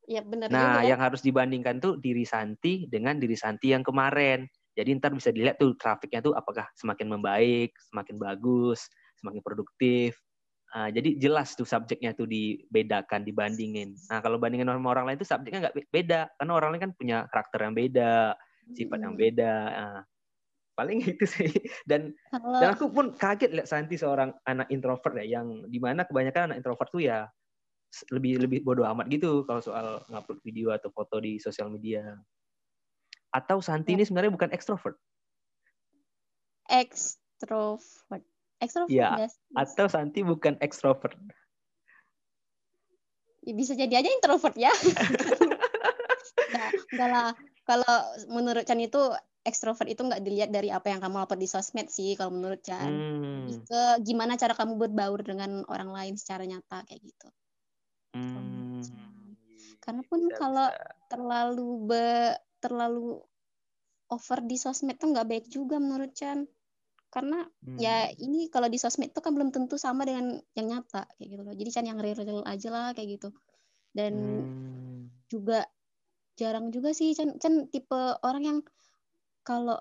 [0.09, 4.49] Ya benar Nah, yang harus dibandingkan tuh diri Santi dengan diri Santi yang kemarin.
[4.73, 8.87] Jadi ntar bisa dilihat tuh trafiknya tuh apakah semakin membaik, semakin bagus,
[9.21, 10.17] semakin produktif.
[10.71, 13.91] Ah, jadi jelas tuh subjeknya tuh dibedakan, dibandingin.
[14.07, 16.91] Nah kalau bandingin sama orang lain tuh subjeknya nggak be- beda, karena orang lain kan
[16.95, 18.39] punya karakter yang beda,
[18.71, 19.19] sifat yang Mm.
[19.19, 19.53] beda.
[19.75, 19.99] Ah,
[20.79, 21.51] paling itu sih.
[21.83, 26.55] Dan dan aku pun kaget lihat Santi seorang anak introvert ya, yang di mana kebanyakan
[26.55, 27.27] anak introvert tuh ya
[28.07, 32.15] lebih lebih bodoh amat gitu kalau soal ngupload video atau foto di sosial media.
[33.35, 33.99] Atau Santi Ya.
[33.99, 34.95] ini sebenarnya bukan ekstrovert,
[38.61, 38.93] extrovert.
[38.93, 39.35] Extrovert Iya, guys.
[39.57, 41.17] atau Santi bukan ekstrovert.
[43.41, 44.69] Ya, bisa jadi aja introvert ya.
[46.51, 47.29] Nggak, nggak lah.
[47.65, 47.95] Kalau
[48.29, 49.01] menurut Chan itu
[49.41, 52.85] ekstrovert itu nggak dilihat dari apa yang kamu upload di sosmed sih kalau menurut Chan.
[52.85, 57.27] Hmm, ke gimana cara kamu berbaur dengan orang lain secara nyata kayak gitu.
[58.13, 58.83] hmm,
[59.81, 60.93] Karena pun bisa, kalau bisa.
[61.09, 62.07] terlalu be,
[62.61, 63.17] terlalu
[64.11, 66.45] over di sosmed tuh nggak baik juga menurut Chan.
[67.11, 67.77] Karena Hmm.
[67.77, 71.41] ya ini kalau di sosmed tuh kan belum tentu sama dengan yang nyata kayak gitu
[71.43, 71.53] loh.
[71.53, 73.29] Jadi Chan yang real-real aja lah kayak gitu.
[73.91, 75.11] Dan Hmm.
[75.27, 75.67] juga
[76.39, 78.57] jarang juga sih Chan, Chan tipe orang yang
[79.43, 79.77] kalau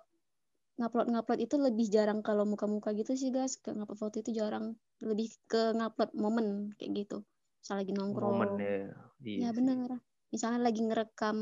[0.81, 4.73] ngupload ngupload itu lebih jarang kalau muka-muka gitu sih guys ke ngupload foto itu jarang
[5.05, 7.21] lebih ke ngupload momen kayak gitu
[7.61, 8.89] misal lagi nongkrong momen ya
[9.21, 10.01] iya ya benar
[10.33, 11.39] misalnya lagi ngerekam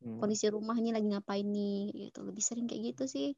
[0.00, 0.16] hmm.
[0.16, 3.36] kondisi rumah ini lagi ngapain nih gitu lebih sering kayak gitu sih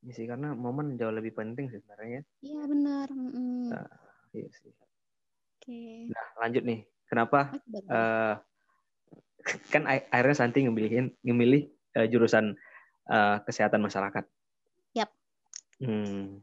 [0.00, 2.24] Iya sih karena momen jauh lebih penting sih sebenarnya.
[2.40, 3.08] Iya benar.
[3.12, 3.68] Mm.
[3.68, 3.88] Nah,
[4.32, 4.72] iya sih.
[4.72, 5.60] Oke.
[5.60, 5.96] Okay.
[6.08, 7.52] Nah lanjut nih, kenapa?
[7.84, 8.34] Uh,
[9.68, 11.68] kan akhirnya Santi ngemilihin ngemilih
[12.00, 12.56] uh, jurusan
[13.12, 14.24] uh, kesehatan masyarakat.
[14.96, 15.10] Yap.
[15.84, 16.40] Hmm.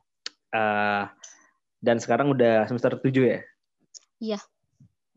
[0.53, 1.09] Uh,
[1.81, 3.41] dan sekarang udah semester 7 ya?
[4.21, 4.39] Iya.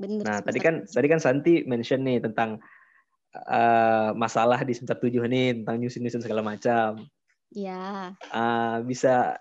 [0.01, 0.25] Benar.
[0.25, 0.97] Nah, tadi kan 7.
[0.97, 2.57] tadi kan Santi mention nih tentang
[3.37, 7.05] uh, masalah di semester 7 nih tentang nyusun-nyusun segala macam.
[7.51, 8.15] Iya.
[8.31, 9.37] Uh, bisa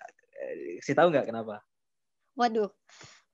[0.82, 1.62] sih tahu nggak kenapa?
[2.34, 2.72] Waduh.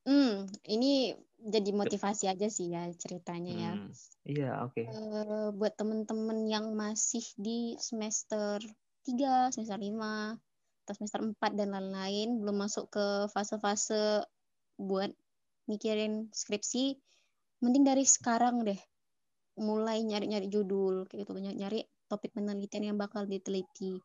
[0.05, 3.73] Hmm, ini jadi motivasi aja sih ya ceritanya ya.
[3.73, 3.91] Hmm,
[4.25, 4.77] iya, oke.
[4.77, 4.85] Okay.
[4.89, 8.61] Uh, buat temen-temen yang masih di semester
[9.05, 10.37] 3, semester 5,
[10.85, 14.25] atau semester 4 dan lain-lain, belum masuk ke fase-fase
[14.77, 15.09] buat
[15.65, 16.97] mikirin skripsi,
[17.65, 18.77] mending dari sekarang deh
[19.57, 23.97] mulai nyari-nyari judul kayak gitu, nyari topik penelitian yang bakal diteliti.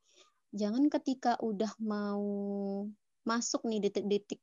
[0.50, 2.22] Jangan ketika udah mau
[3.22, 4.40] masuk nih detik-detik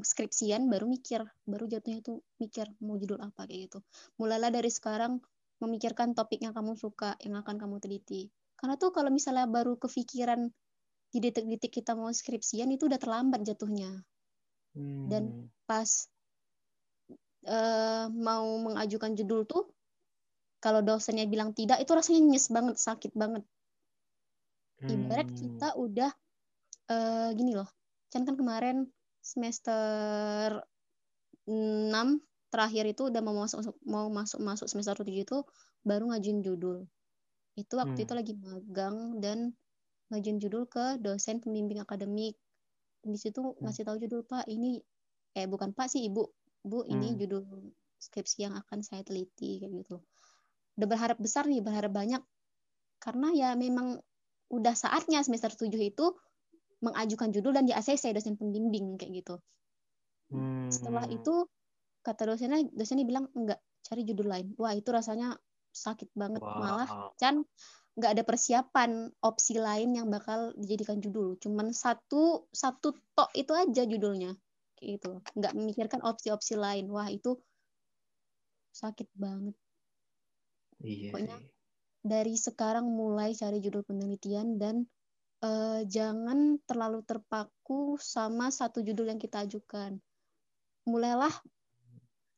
[0.00, 3.78] skripsian baru mikir, baru jatuhnya tuh mikir mau judul apa kayak gitu.
[4.16, 5.20] Mulailah dari sekarang
[5.60, 8.32] memikirkan topik yang kamu suka, yang akan kamu teliti.
[8.56, 10.48] Karena tuh kalau misalnya baru kepikiran
[11.10, 13.92] di detik-detik kita mau skripsian itu udah terlambat jatuhnya.
[14.72, 15.10] Hmm.
[15.10, 16.08] Dan pas
[17.44, 19.68] uh, mau mengajukan judul tuh
[20.60, 23.44] kalau dosennya bilang tidak itu rasanya nyes banget, sakit banget.
[24.80, 25.36] Ibarat hmm.
[25.36, 26.10] kita udah
[26.88, 27.68] uh, gini loh.
[28.08, 28.88] Kan kan kemarin
[29.20, 30.56] semester
[31.44, 31.92] 6
[32.50, 35.38] terakhir itu udah mau masuk mau masuk masuk semester 7 itu
[35.84, 36.88] baru ngajuin judul.
[37.54, 38.06] Itu waktu hmm.
[38.08, 39.52] itu lagi magang dan
[40.10, 42.34] ngajuin judul ke dosen pembimbing akademik.
[43.04, 43.62] Di situ hmm.
[43.62, 44.80] ngasih tahu judul Pak ini
[45.36, 46.24] eh bukan Pak sih Ibu.
[46.64, 47.18] Bu ini hmm.
[47.20, 47.44] judul
[48.00, 50.00] skripsi yang akan saya teliti kayak gitu.
[50.80, 52.24] Udah berharap besar nih, berharap banyak.
[53.00, 54.00] Karena ya memang
[54.50, 56.06] udah saatnya semester 7 itu
[56.82, 59.34] mengajukan judul dan di ACC dosen pembimbing kayak gitu.
[60.32, 60.68] Hmm.
[60.72, 61.46] Setelah itu
[62.00, 64.46] kata dosennya dosennya bilang enggak cari judul lain.
[64.56, 65.36] Wah itu rasanya
[65.70, 66.58] sakit banget wow.
[66.58, 66.88] malah
[67.20, 67.46] Chan
[67.94, 68.90] nggak ada persiapan
[69.22, 71.36] opsi lain yang bakal dijadikan judul.
[71.38, 74.32] Cuman satu satu tok itu aja judulnya
[74.80, 75.20] kayak gitu.
[75.36, 76.88] Nggak memikirkan opsi-opsi lain.
[76.88, 77.36] Wah itu
[78.72, 79.54] sakit banget.
[80.80, 81.36] Iya Pokoknya
[82.00, 84.88] dari sekarang mulai cari judul penelitian dan
[85.44, 90.00] uh, jangan terlalu terpaku sama satu judul yang kita ajukan.
[90.88, 91.32] Mulailah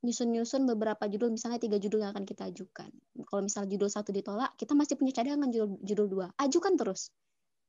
[0.03, 2.91] nyusun-nyusun beberapa judul, misalnya tiga judul yang akan kita ajukan.
[3.23, 6.27] Kalau misalnya judul satu ditolak, kita masih punya cadangan judul, judul dua.
[6.43, 7.15] Ajukan terus.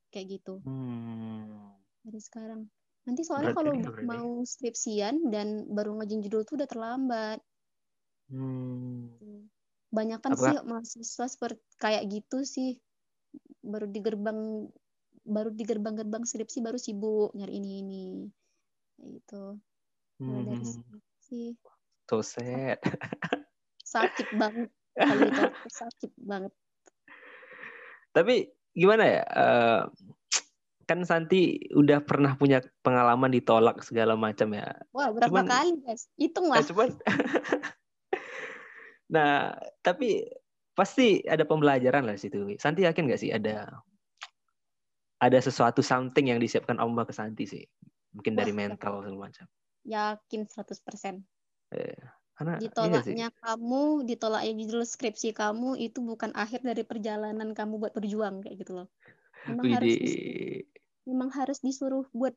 [0.09, 0.65] Kayak gitu.
[0.65, 1.77] Hmm.
[2.01, 2.65] Dari sekarang.
[3.05, 3.75] Nanti soalnya kalau
[4.07, 7.39] mau skripsian dan baru ngajin judul itu udah terlambat.
[8.33, 9.13] Hmm.
[9.93, 12.81] Banyak kan sih mahasiswa seperti kayak gitu sih.
[13.61, 14.65] Baru di gerbang
[15.23, 18.05] baru di gerbang-gerbang skripsi baru sibuk nyari ini ini.
[19.21, 19.61] Itu
[20.19, 20.43] hmm.
[20.49, 20.65] dari
[22.09, 22.81] so sad
[23.93, 24.69] sakit banget.
[24.97, 25.43] Kali itu
[25.79, 26.53] sakit banget.
[28.13, 29.81] Tapi gimana ya uh,
[30.89, 34.67] kan Santi udah pernah punya pengalaman ditolak segala macam ya.
[34.91, 36.09] Wah berapa cuman, kali guys?
[36.17, 36.59] Hitung lah.
[36.61, 36.89] nah, cuman
[39.13, 39.53] nah
[39.85, 40.25] tapi
[40.73, 43.85] pasti ada pembelajaran lah situ Santi yakin gak sih ada
[45.23, 47.63] ada sesuatu something yang disiapkan Allah ke Santi sih.
[48.11, 49.45] Mungkin dari mental segala macam.
[49.87, 51.23] Yakin 100%.
[51.73, 51.97] Eh,
[52.35, 58.43] karena ditolaknya kamu, ditolaknya judul skripsi kamu itu bukan akhir dari perjalanan kamu buat berjuang
[58.43, 58.87] kayak gitu loh.
[59.47, 59.75] Memang Widi.
[59.75, 60.63] harus disuruh,
[61.07, 62.35] memang harus disuruh buat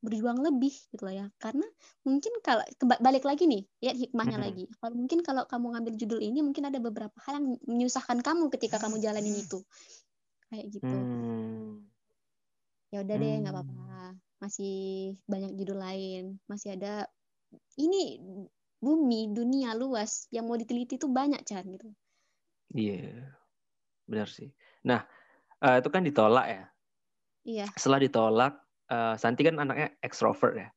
[0.00, 1.26] berjuang lebih gitu loh ya.
[1.36, 1.64] Karena
[2.04, 2.64] mungkin kalau
[3.00, 4.46] balik lagi nih, lihat hikmahnya mm -hmm.
[4.52, 4.64] lagi.
[4.80, 8.80] Kalau mungkin kalau kamu ngambil judul ini mungkin ada beberapa hal yang menyusahkan kamu ketika
[8.80, 9.60] kamu jalanin itu.
[10.48, 10.88] Kayak gitu.
[10.88, 11.90] Hmm
[12.90, 13.62] ya udah deh nggak hmm.
[13.62, 14.76] apa-apa masih
[15.30, 17.06] banyak judul lain masih ada
[17.78, 18.18] ini
[18.82, 21.88] bumi dunia luas yang mau diteliti itu banyak Chan gitu
[22.74, 23.30] iya yeah.
[24.10, 24.50] benar sih
[24.82, 25.06] nah
[25.62, 26.64] uh, itu kan ditolak ya
[27.46, 28.58] iya setelah ditolak
[28.90, 30.68] uh, Santi kan anaknya ekstrovert ya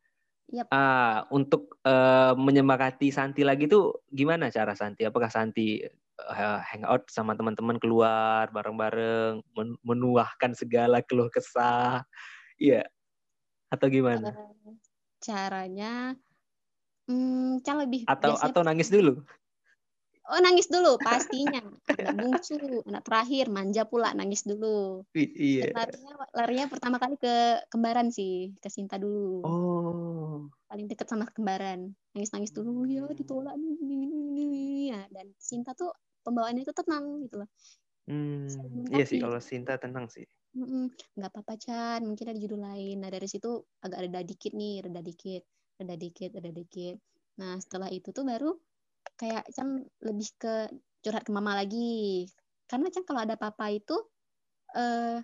[0.54, 0.70] Yep.
[0.70, 5.02] Uh, untuk uh, menyemangati Santi lagi tuh gimana cara Santi?
[5.02, 5.82] Apakah Santi
[6.20, 12.06] uh, hangout sama teman-teman keluar bareng-bareng, men menuahkan segala keluh kesah,
[12.62, 12.86] iya?
[13.74, 14.30] Atau gimana?
[14.30, 14.78] Uh,
[15.24, 16.14] caranya,
[17.10, 19.26] hmm, cara lebih atau atau nangis dulu?
[20.32, 21.60] Oh nangis dulu pastinya.
[22.00, 22.56] Anak bungsu,
[22.88, 25.04] anak terakhir manja pula nangis dulu.
[25.12, 25.76] Iya.
[25.76, 29.44] Larinya, larinya pertama kali ke kembaran sih, ke Sinta dulu.
[29.44, 30.48] Oh.
[30.72, 31.92] Paling deket sama kembaran.
[32.16, 33.60] Nangis-nangis dulu ya ditolak
[34.88, 35.92] ya dan Sinta tuh
[36.24, 37.50] pembawaannya itu tenang gitu loh.
[38.04, 38.48] Hmm,
[38.92, 40.24] iya sih kalau Sinta tenang sih.
[40.56, 43.04] Nggak apa-apa Chan, mungkin ada judul lain.
[43.04, 45.44] Nah dari situ agak reda dikit nih, reda dikit,
[45.84, 46.96] reda dikit, reda dikit.
[47.44, 48.56] Nah setelah itu tuh baru
[49.20, 50.70] kayak Cang lebih ke
[51.04, 52.28] curhat ke mama lagi
[52.68, 53.96] karena Cang kalau ada papa itu
[54.74, 55.22] eh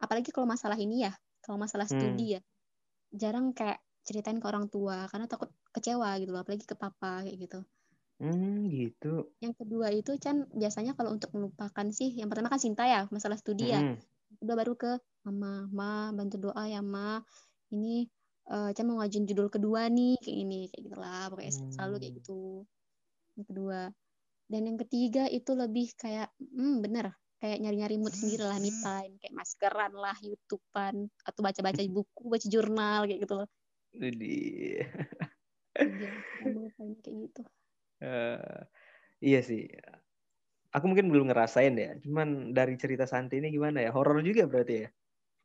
[0.00, 1.12] apalagi kalau masalah ini ya
[1.44, 1.94] kalau masalah hmm.
[1.94, 2.34] studi hmm.
[2.38, 2.40] ya
[3.14, 7.38] jarang kayak ceritain ke orang tua karena takut kecewa gitu loh apalagi ke papa kayak
[7.38, 7.60] gitu
[8.20, 9.32] Hmm, gitu.
[9.40, 13.40] Yang kedua itu Chan biasanya kalau untuk melupakan sih, yang pertama kan Sinta ya, masalah
[13.40, 13.80] studi ya.
[13.80, 13.96] Hmm.
[14.36, 17.24] Kedua baru ke mama, ma bantu doa ya ma.
[17.72, 18.04] Ini
[18.52, 21.72] uh, Chan mau ngajuin judul kedua nih kayak ini kayak gitulah, pokoknya hmm.
[21.72, 22.40] selalu kayak gitu
[23.36, 23.80] yang kedua.
[24.50, 27.14] Dan yang ketiga itu lebih kayak hmm bener.
[27.40, 29.14] Kayak nyari-nyari mood sendiri lah me time.
[29.22, 33.48] Kayak maskeran lah youtubean atau baca-baca buku baca jurnal kayak gitu loh.
[33.94, 34.38] Jadi
[35.78, 36.10] iya,
[36.74, 37.42] kayak gitu.
[38.02, 38.60] Uh,
[39.22, 39.70] iya sih.
[40.70, 43.90] Aku mungkin belum ngerasain ya cuman dari cerita Santi ini gimana ya?
[43.94, 44.88] Horor juga berarti ya?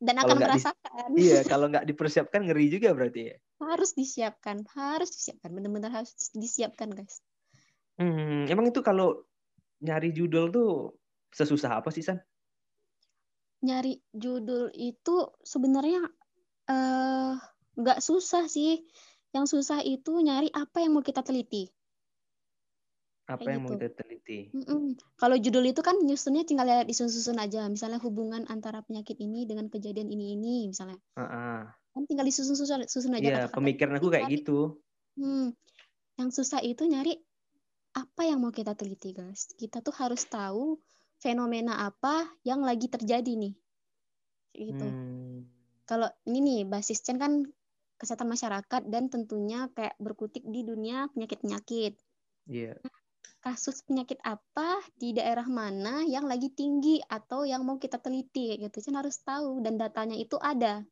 [0.02, 3.36] Dan akan merasakan di, iya kalau nggak dipersiapkan ngeri juga berarti ya?
[3.62, 4.66] Harus disiapkan.
[4.74, 5.54] Harus disiapkan.
[5.54, 7.22] Benar-benar harus disiapkan guys
[7.96, 9.24] Hmm, emang itu kalau
[9.80, 11.00] nyari judul tuh
[11.32, 12.20] sesusah apa sih San?
[13.64, 16.04] Nyari judul itu sebenarnya
[16.68, 17.32] eh,
[17.76, 18.84] nggak uh, susah sih.
[19.36, 21.68] Yang susah itu nyari apa yang mau kita teliti.
[23.26, 23.68] Apa Kayak yang gitu.
[23.68, 24.40] mau kita teliti?
[24.54, 24.84] Mm-mm.
[25.20, 27.68] Kalau judul itu kan nyusunnya tinggal lihat disusun-susun aja.
[27.68, 30.96] Misalnya hubungan antara penyakit ini dengan kejadian ini ini misalnya.
[31.20, 31.68] Uh-uh.
[31.68, 33.28] Kan tinggal disusun-susun susun aja.
[33.28, 34.80] Iya, pemikiran aku kayak gitu.
[35.20, 35.52] Hmm.
[36.16, 37.20] Yang susah itu nyari
[37.96, 39.56] apa yang mau kita teliti, guys?
[39.56, 40.76] Kita tuh harus tahu
[41.24, 43.56] fenomena apa yang lagi terjadi nih.
[44.52, 44.86] Gitu.
[44.86, 45.48] Hmm.
[45.88, 47.48] Kalau ini nih basis Chen kan
[47.96, 51.96] kesehatan masyarakat dan tentunya kayak berkutik di dunia penyakit-penyakit.
[52.52, 52.76] Iya.
[52.76, 52.78] Yeah.
[53.40, 58.78] Kasus penyakit apa di daerah mana yang lagi tinggi atau yang mau kita teliti gitu.
[58.84, 60.84] Chen harus tahu dan datanya itu ada.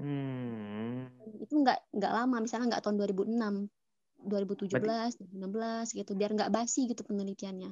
[0.00, 1.10] Hmm.
[1.36, 3.75] Itu nggak nggak lama, misalnya nggak tahun 2006
[4.26, 5.22] 2017, Berarti...
[5.22, 7.70] 2016 gitu biar nggak basi gitu penelitiannya.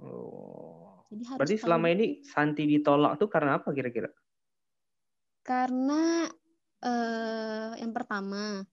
[0.00, 1.04] Oh.
[1.12, 4.08] Jadi harus Berarti selama ini Santi ditolak tuh karena apa kira-kira?
[5.44, 6.24] Karena
[6.80, 8.64] uh, yang pertama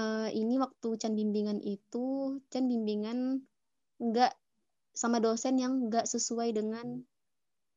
[0.00, 3.44] uh, ini waktu Chan bimbingan itu Chan bimbingan
[4.00, 4.32] nggak
[4.96, 7.04] sama dosen yang nggak sesuai dengan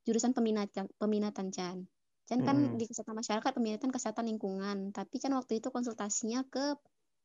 [0.08, 1.78] jurusan peminatan peminatan Chan.
[2.24, 2.80] Chan kan hmm.
[2.80, 6.80] di kesehatan masyarakat peminatan kesehatan lingkungan, tapi Chan waktu itu konsultasinya ke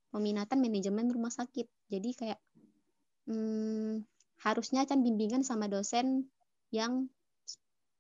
[0.08, 1.66] peminatan manajemen rumah sakit.
[1.88, 2.40] Jadi kayak
[3.28, 4.04] hmm,
[4.42, 6.28] harusnya kan bimbingan sama dosen
[6.72, 7.08] yang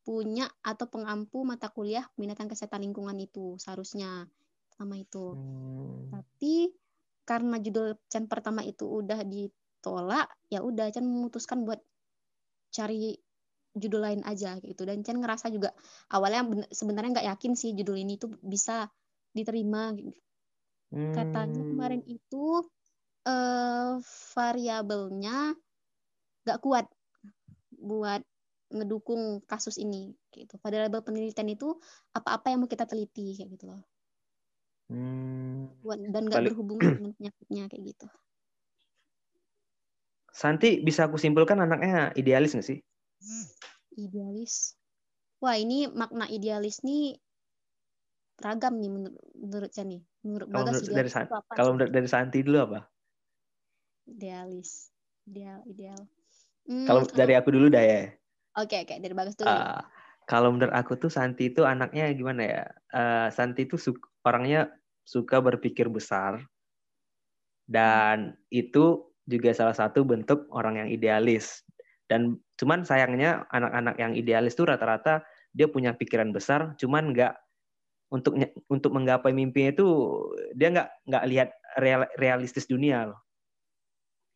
[0.08, 4.24] punya atau pengampu mata kuliah peminatan kesehatan lingkungan itu seharusnya
[4.72, 5.36] sama itu.
[5.36, 6.08] Hmm.
[6.08, 6.72] Tapi
[7.28, 11.76] karena judul Chan pertama itu udah ditolak, ya udah Chan memutuskan buat
[12.72, 13.20] cari
[13.76, 14.88] judul lain aja gitu.
[14.88, 15.76] Dan Chan ngerasa juga
[16.08, 18.88] awalnya sebenarnya nggak yakin sih judul ini tuh bisa
[19.36, 19.92] diterima
[20.88, 21.12] Hmm.
[21.12, 22.64] Katanya kemarin itu
[23.28, 24.00] uh,
[24.32, 25.52] variabelnya
[26.48, 26.88] nggak kuat
[27.76, 28.24] buat
[28.72, 30.56] ngedukung kasus ini gitu.
[30.60, 31.76] Variabel penelitian itu
[32.12, 33.82] apa-apa yang mau kita teliti kayak gitu loh.
[34.88, 35.68] Hmm.
[35.84, 38.06] Dan nggak berhubungan dengan penyakitnya kayak gitu.
[40.32, 42.78] Santi bisa aku simpulkan anaknya idealis nggak sih?
[43.98, 44.78] Idealis.
[45.42, 47.18] Wah ini makna idealis nih
[48.38, 50.00] ragam nih menurut menurut saya nih.
[50.22, 51.38] Menurut kalau Bagas menurut dari apa?
[51.54, 52.80] Kalau menurut dari Santi dulu apa?
[54.08, 54.70] Idealis.
[55.28, 56.00] Ideal, ideal.
[56.68, 58.00] Hmm, kalau dari aku dulu dah ya.
[58.58, 58.96] Oke, okay, oke, okay.
[59.02, 59.48] dari Bagas dulu.
[59.50, 59.82] Uh,
[60.28, 62.62] kalau menurut aku tuh Santi itu anaknya gimana ya?
[62.92, 64.68] Uh, Santi itu su orangnya
[65.08, 66.44] suka berpikir besar
[67.68, 71.64] dan itu juga salah satu bentuk orang yang idealis.
[72.08, 75.20] Dan cuman sayangnya anak-anak yang idealis tuh rata-rata
[75.52, 77.36] dia punya pikiran besar, cuman nggak
[78.08, 78.40] untuk
[78.72, 79.86] untuk menggapai mimpinya itu
[80.56, 83.20] dia nggak nggak lihat real, realistis dunia loh.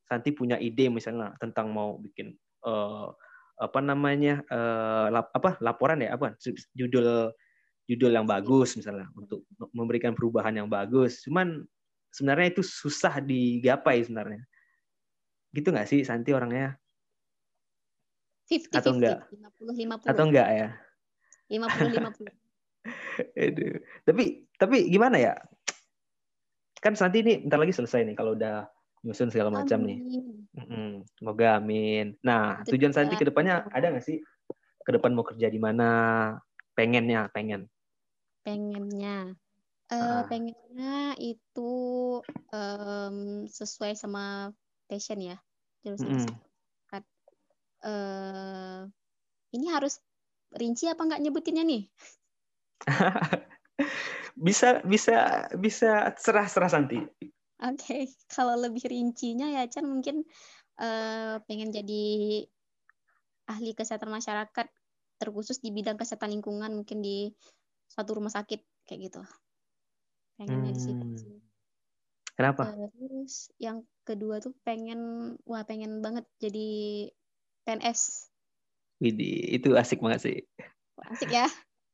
[0.04, 2.36] Santi punya ide misalnya tentang mau bikin
[2.68, 3.08] uh,
[3.56, 6.36] apa namanya uh, lap, apa laporan ya apa
[6.76, 7.32] judul
[7.88, 11.24] judul yang bagus misalnya untuk memberikan perubahan yang bagus.
[11.24, 11.64] Cuman
[12.12, 14.44] sebenarnya itu susah digapai sebenarnya.
[15.56, 16.76] Gitu nggak sih Santi orangnya?
[18.52, 19.18] 50, atau 50, enggak?
[19.32, 20.12] 50, 50.
[20.12, 20.68] Atau enggak ya?
[21.48, 22.41] 50 50.
[23.36, 23.78] Aduh.
[24.04, 25.34] Tapi tapi gimana ya?
[26.82, 28.66] Kan nanti ini bentar lagi selesai nih kalau udah
[29.02, 29.98] nyusun segala macam nih.
[30.54, 31.06] Mm-mm.
[31.18, 32.14] Semoga amin.
[32.22, 34.18] Nah, Itu tujuan Santi ke depannya ada nggak sih?
[34.82, 35.90] Ke depan mau kerja di mana?
[36.74, 37.70] Pengennya, pengen.
[38.42, 39.34] Pengennya.
[39.92, 41.72] Uh, pengennya itu
[42.48, 44.48] um, sesuai sama
[44.88, 45.36] passion ya
[45.84, 46.32] jurusan mm.
[47.82, 48.86] Uh,
[49.50, 49.98] ini harus
[50.54, 51.90] rinci apa nggak nyebutinnya nih?
[54.46, 56.98] bisa bisa bisa serah serah Santi.
[57.62, 58.02] Oke, okay.
[58.26, 60.26] kalau lebih rincinya ya Chan mungkin
[60.82, 62.42] uh, pengen jadi
[63.46, 64.66] ahli kesehatan masyarakat
[65.22, 67.30] terkhusus di bidang kesehatan lingkungan mungkin di
[67.86, 68.58] suatu rumah sakit
[68.88, 69.22] kayak gitu.
[70.34, 70.78] Pengennya hmm.
[70.78, 71.06] di situ.
[71.06, 71.38] Hmm.
[72.34, 72.74] Kenapa?
[72.74, 77.06] Terus yang kedua tuh pengen wah pengen banget jadi
[77.62, 78.32] PNS.
[78.98, 80.38] Widi, itu asik banget sih.
[81.06, 81.46] Asik ya.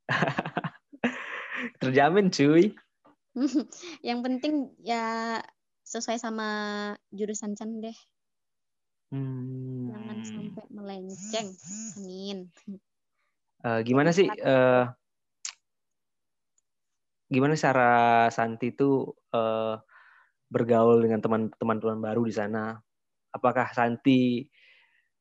[1.82, 2.74] Terjamin cuy.
[4.08, 5.38] yang penting ya
[5.86, 6.48] sesuai sama
[7.14, 7.96] jurusan Chan deh.
[9.08, 9.88] Hmm.
[9.88, 11.48] Jangan sampai melenceng.
[11.96, 12.38] Amin.
[13.64, 14.86] Uh, gimana sih uh,
[17.26, 19.80] gimana cara Santi itu uh,
[20.52, 22.76] bergaul dengan teman-teman baru di sana?
[23.32, 24.48] Apakah Santi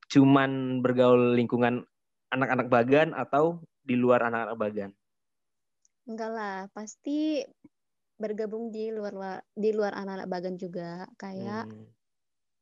[0.08, 1.84] cuman bergaul lingkungan
[2.32, 4.92] anak-anak bagan atau di luar anak-anak bagan?
[6.08, 7.44] Enggak lah, pasti
[8.18, 11.86] bergabung di luar di luar anak-anak bagan juga kayak hmm.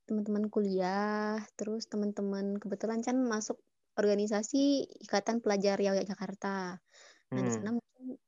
[0.05, 3.55] teman-teman kuliah terus teman-teman kebetulan kan masuk
[3.95, 6.75] organisasi Ikatan Pelajar Riau Jakarta
[7.31, 7.47] nah hmm.
[7.47, 8.19] di sana mungkin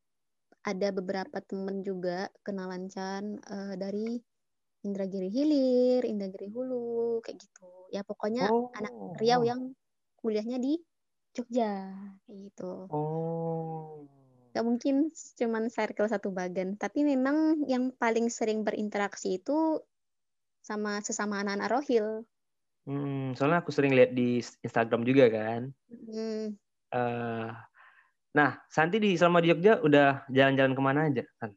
[0.64, 4.20] ada beberapa teman juga kenalan Chan uh, dari
[4.88, 8.72] Indragiri Hilir, Indragiri Hulu kayak gitu ya pokoknya oh.
[8.72, 9.76] anak Riau yang
[10.24, 10.80] kuliahnya di
[11.36, 11.92] Jogja
[12.24, 14.08] kayak gitu oh
[14.58, 19.78] Gak mungkin cuman circle satu bagan, tapi memang yang paling sering berinteraksi itu
[20.66, 22.26] sama sesama anak-anak rohil.
[22.90, 25.70] Hmm, soalnya aku sering lihat di Instagram juga kan.
[25.94, 26.58] Hmm.
[26.90, 27.54] Uh,
[28.34, 31.54] nah, Santi di selama di Jogja udah jalan-jalan ke mana aja kan?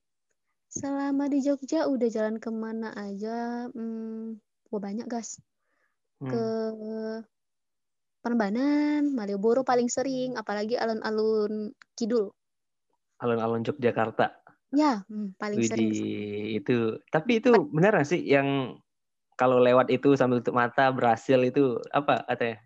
[0.69, 3.65] Selama di Jogja udah jalan ke mana aja?
[3.73, 4.37] Hmm,
[4.69, 5.41] wah banyak gas.
[6.21, 6.29] Hmm.
[6.29, 6.45] Ke
[8.21, 12.37] Perbanan, Malioboro paling sering, apalagi alun-alun kidul
[13.21, 14.33] alun-alun Yogyakarta.
[14.71, 15.91] Ya, hmm, paling Widi, sering.
[16.63, 16.79] itu.
[17.11, 18.79] Tapi itu benar gak sih yang
[19.35, 22.59] kalau lewat itu sambil tutup mata berhasil itu apa katanya?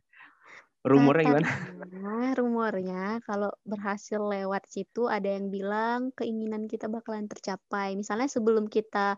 [0.84, 1.48] Rumornya gimana?
[2.36, 7.96] Rumornya kalau berhasil lewat situ ada yang bilang keinginan kita bakalan tercapai.
[7.96, 9.16] Misalnya sebelum kita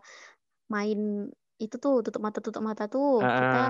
[0.71, 1.27] main
[1.59, 3.63] itu tuh tutup mata tutup mata tuh uh, kita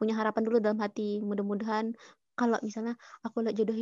[0.00, 1.94] punya harapan dulu dalam hati mudah-mudahan
[2.42, 3.76] kalau misalnya aku lihat jodoh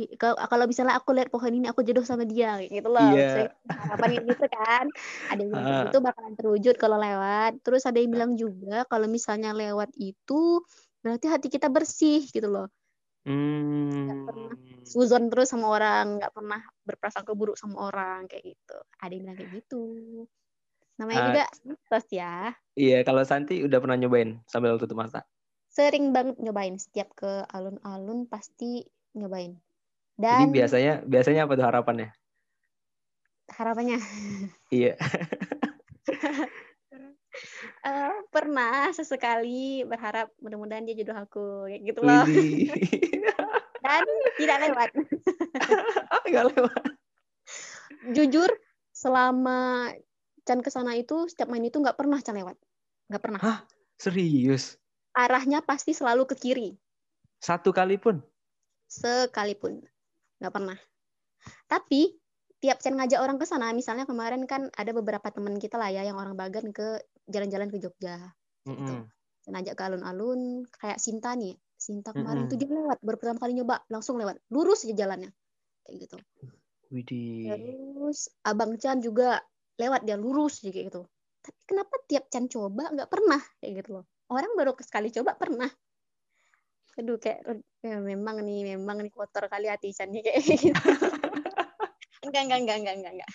[0.45, 3.09] kalau misalnya aku lihat pohon ini aku jodoh sama dia gitu loh.
[3.09, 3.49] Yeah.
[3.65, 4.85] harapan gitu kan.
[5.33, 5.85] Ada yang bilang uh.
[5.89, 7.57] itu bakalan terwujud kalau lewat.
[7.65, 10.61] Terus ada yang bilang juga kalau misalnya lewat itu
[11.01, 12.69] berarti hati kita bersih gitu loh.
[13.25, 14.05] Hmm.
[14.05, 14.53] Gak pernah
[14.85, 18.77] suzon terus sama orang nggak pernah berprasangka buruk sama orang kayak gitu.
[19.01, 19.83] Ada yang bilang kayak gitu.
[21.01, 22.53] Namanya uh, juga mitos ya.
[22.77, 25.25] Iya kalau Santi udah pernah nyobain sambil tutup mata
[25.71, 26.75] sering banget nyobain.
[26.75, 28.83] Setiap ke alun-alun pasti
[29.15, 29.55] nyobain.
[30.19, 32.09] Dan Jadi biasanya biasanya apa tuh harapannya?
[33.51, 33.99] Harapannya?
[34.69, 34.99] Iya.
[37.81, 42.23] Uh, pernah sesekali berharap mudah-mudahan dia jodoh aku kayak gitu loh.
[43.83, 44.05] Dan
[44.37, 44.89] tidak lewat.
[46.29, 46.83] Nggak lewat.
[48.13, 48.49] Jujur
[48.93, 49.89] selama
[50.45, 52.55] Chan ke sana itu setiap main itu nggak pernah Chan lewat.
[53.09, 53.41] Nggak pernah.
[53.41, 53.59] Hah?
[54.01, 54.80] serius
[55.15, 56.69] arahnya pasti selalu ke kiri.
[57.41, 58.21] Satu kali pun?
[58.87, 59.81] Sekalipun.
[60.39, 60.77] Nggak pernah.
[61.65, 62.13] Tapi
[62.61, 66.05] tiap Chen ngajak orang ke sana, misalnya kemarin kan ada beberapa teman kita lah ya
[66.05, 68.35] yang orang Bagan ke jalan-jalan ke Jogja.
[68.69, 68.99] Mm -hmm.
[69.41, 71.57] Chen ajak ke alun-alun, kayak Sinta nih.
[71.81, 72.51] Sinta kemarin mm -hmm.
[72.53, 74.37] tuh dia lewat, baru pertama kali nyoba, langsung lewat.
[74.53, 75.33] Lurus aja jalannya.
[75.81, 76.17] Kayak gitu.
[76.93, 77.49] Widih.
[77.97, 79.41] Terus Abang Chan juga
[79.81, 81.01] lewat, dia lurus kayak gitu.
[81.41, 85.67] Tapi kenapa tiap Chan coba nggak pernah kayak gitu loh orang baru sekali coba pernah.
[86.99, 87.43] Aduh kayak
[87.83, 90.71] ya memang nih memang nih kotor kali hati Chan kayak gitu.
[92.21, 93.31] enggak enggak enggak enggak enggak enggak.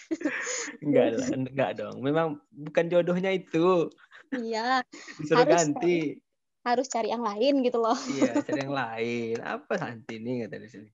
[0.80, 1.96] Enggak lah enggak dong.
[2.00, 3.92] Memang bukan jodohnya itu.
[4.32, 4.82] Iya
[5.20, 5.76] disuruh harus ganti.
[5.76, 5.96] cari,
[6.66, 7.98] harus cari yang lain gitu loh.
[8.16, 9.36] Iya cari yang lain.
[9.44, 10.90] Apa nanti nih kata di sini.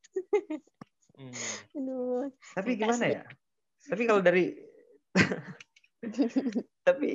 [1.12, 1.34] Hmm.
[1.76, 2.24] aduh
[2.56, 3.22] tapi gimana ya?
[3.84, 4.48] Tapi kalau dari
[6.88, 7.10] tapi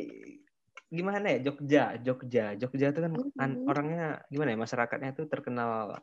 [0.88, 3.68] gimana ya Jogja Jogja Jogja itu kan mm-hmm.
[3.68, 6.00] orangnya gimana ya masyarakatnya itu terkenal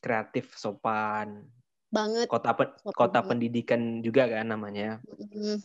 [0.00, 1.44] kreatif sopan
[1.92, 3.28] banget kota pe, sopan kota banget.
[3.30, 5.56] pendidikan juga kan namanya mm-hmm.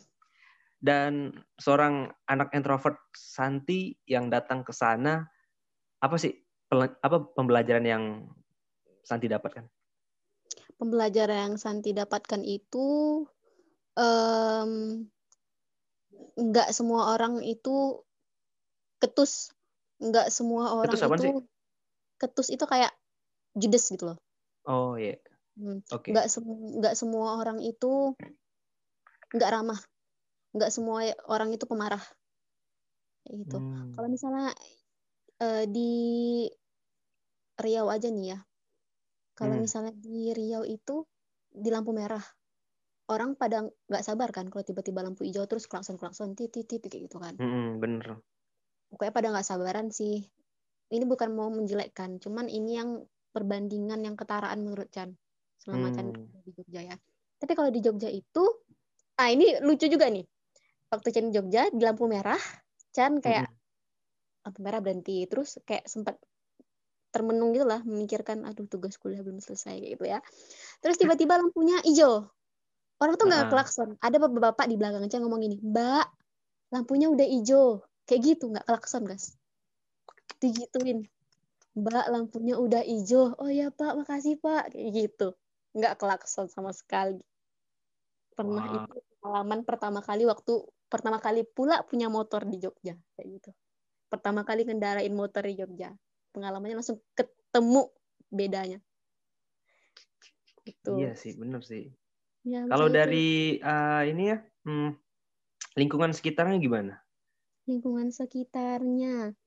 [0.84, 5.24] dan seorang anak introvert Santi yang datang ke sana
[6.00, 6.36] apa sih
[6.78, 8.04] apa pembelajaran yang
[9.04, 9.66] Santi dapatkan?
[10.78, 13.26] Pembelajaran yang Santi dapatkan itu
[13.98, 14.72] um,
[16.40, 18.06] nggak semua orang itu
[19.00, 19.52] ketus,
[20.00, 21.34] nggak semua orang ketus itu sih?
[22.20, 22.92] ketus itu kayak
[23.56, 24.18] judes gitu loh.
[24.68, 25.16] Oh iya.
[25.16, 25.20] Yeah.
[25.60, 25.80] Hmm.
[25.84, 26.16] Okay.
[26.16, 26.46] Nggak sem
[26.80, 28.16] nggak semua orang itu
[29.36, 29.80] nggak ramah,
[30.56, 32.02] nggak semua orang itu pemarah.
[33.30, 33.62] gitu.
[33.62, 33.94] Hmm.
[33.94, 34.50] Kalau misalnya
[35.44, 35.92] uh, di
[37.60, 38.40] Riau aja nih ya.
[39.36, 39.64] Kalau hmm.
[39.68, 41.04] misalnya di Riau itu
[41.52, 42.24] di lampu merah,
[43.12, 47.12] orang pada nggak sabar kan kalau tiba-tiba lampu hijau terus klakson klakson titit titit kayak
[47.12, 47.36] gitu kan.
[47.36, 48.22] Hmm, bener.
[48.90, 50.26] Pokoknya pada nggak sabaran sih.
[50.90, 55.14] Ini bukan mau menjelekkan, cuman ini yang perbandingan yang ketaraan menurut Chan
[55.62, 55.96] selama hmm.
[55.96, 56.08] Chan
[56.42, 56.96] di Jogja ya.
[57.38, 58.42] Tapi kalau di Jogja itu,
[59.22, 60.26] ah ini lucu juga nih.
[60.90, 62.42] Waktu Chan di Jogja di lampu merah,
[62.90, 63.60] Chan kayak hmm
[64.44, 66.16] lampu merah berhenti terus kayak sempat
[67.10, 70.22] termenung gitu lah memikirkan aduh tugas kuliah belum selesai gitu ya
[70.80, 72.30] terus tiba-tiba lampunya hijau
[73.02, 73.50] orang tuh nggak uh.
[73.50, 76.06] klakson ada bapak-bapak di belakang aja ngomong gini mbak
[76.70, 79.38] lampunya udah hijau kayak gitu nggak klakson guys
[80.40, 81.06] digituin.
[81.76, 83.36] Mbak lampunya udah hijau.
[83.38, 84.74] Oh ya pak makasih pak.
[84.74, 85.28] Kayak gitu.
[85.76, 87.22] Nggak klakson sama sekali.
[88.34, 88.78] Pernah wow.
[88.88, 93.52] itu pengalaman pertama kali waktu pertama kali pula punya motor di Jogja kayak gitu.
[94.10, 95.94] Pertama kali ngendarain motor di Jogja.
[96.34, 97.92] Pengalamannya langsung ketemu
[98.32, 98.80] bedanya.
[100.66, 101.92] Itu iya sih bener sih.
[102.48, 104.96] Ya, kalau dari uh, ini ya hmm,
[105.76, 107.04] lingkungan sekitarnya gimana
[107.70, 109.38] lingkungan sekitarnya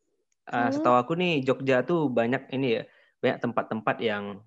[0.47, 2.83] uh, setahu aku nih Jogja tuh banyak ini ya
[3.19, 4.41] banyak tempat-tempat yang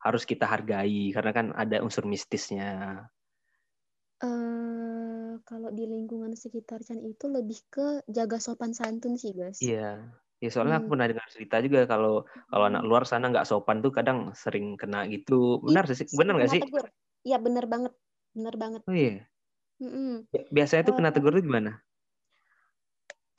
[0.00, 3.04] harus kita hargai karena kan ada unsur mistisnya
[4.24, 9.58] uh, kalau di lingkungan sekitar Chan itu lebih ke jaga sopan santun sih guys.
[9.60, 10.04] Iya.
[10.40, 10.88] Ya soalnya hmm.
[10.88, 12.88] aku pernah dengar cerita juga kalau kalau anak hmm.
[12.88, 15.60] luar sana nggak sopan tuh kadang sering kena gitu.
[15.60, 16.08] Benar sih?
[16.16, 16.62] Benar nggak sih?
[17.28, 17.92] Iya benar banget.
[18.32, 18.80] Benar banget.
[18.88, 19.28] Oh iya.
[19.80, 20.28] Mm-mm.
[20.52, 21.80] Biasanya tuh kena tegur tuh gimana?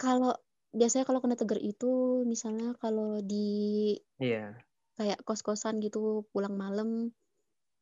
[0.01, 0.33] Kalau
[0.73, 4.57] biasanya kalau kena tegur itu misalnya kalau di Iya.
[4.97, 7.13] kayak kos-kosan gitu pulang malam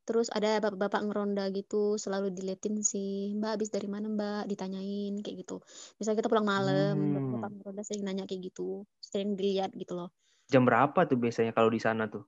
[0.04, 4.50] terus ada bapak-bapak ngeronda gitu selalu diliatin sih mbak habis dari mana mbak?
[4.50, 5.62] ditanyain kayak gitu.
[6.02, 7.32] Misalnya kita pulang malam hmm.
[7.40, 10.10] bapak ngeronda sering nanya kayak gitu sering dilihat gitu loh.
[10.50, 12.26] Jam berapa tuh biasanya kalau di sana tuh?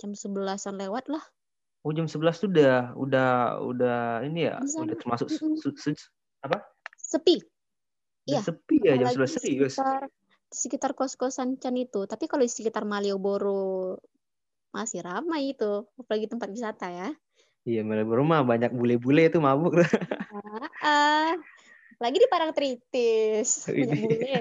[0.00, 1.22] Jam sebelasan lewat lah.
[1.86, 3.28] Oh jam sebelas tuh udah udah
[3.62, 5.92] udah ini ya udah termasuk su, su,
[6.42, 6.58] apa?
[6.98, 7.57] Sepi
[8.28, 10.02] iya sepi ya jam sebelas serius sekitar,
[10.52, 13.96] sekitar kos-kosan Chan itu tapi kalau di sekitar Malioboro
[14.76, 17.08] masih ramai itu apalagi tempat wisata ya
[17.64, 19.80] iya Malioboro mah banyak bule-bule itu mabuk
[20.84, 21.32] ah,
[21.96, 24.36] lagi di Parangtritis oh, banyak bule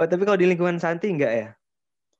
[0.00, 1.48] oh tapi kalau di lingkungan Santi enggak ya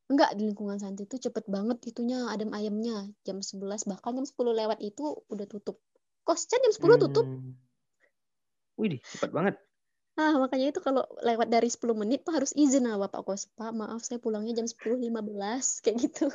[0.05, 3.09] Enggak, di lingkungan Santi itu cepet banget itunya adem ayamnya.
[3.25, 5.81] Jam 11 bahkan jam 10 lewat itu udah tutup.
[6.29, 7.01] Kosnya jam 10 hmm.
[7.09, 7.27] tutup.
[8.77, 9.55] Wih, cepet banget.
[10.15, 13.51] Nah, makanya itu kalau lewat dari 10 menit tuh harus izin sama Bapak Kos.
[13.59, 15.11] Pak, maaf saya pulangnya jam 10.15
[15.83, 16.27] kayak gitu.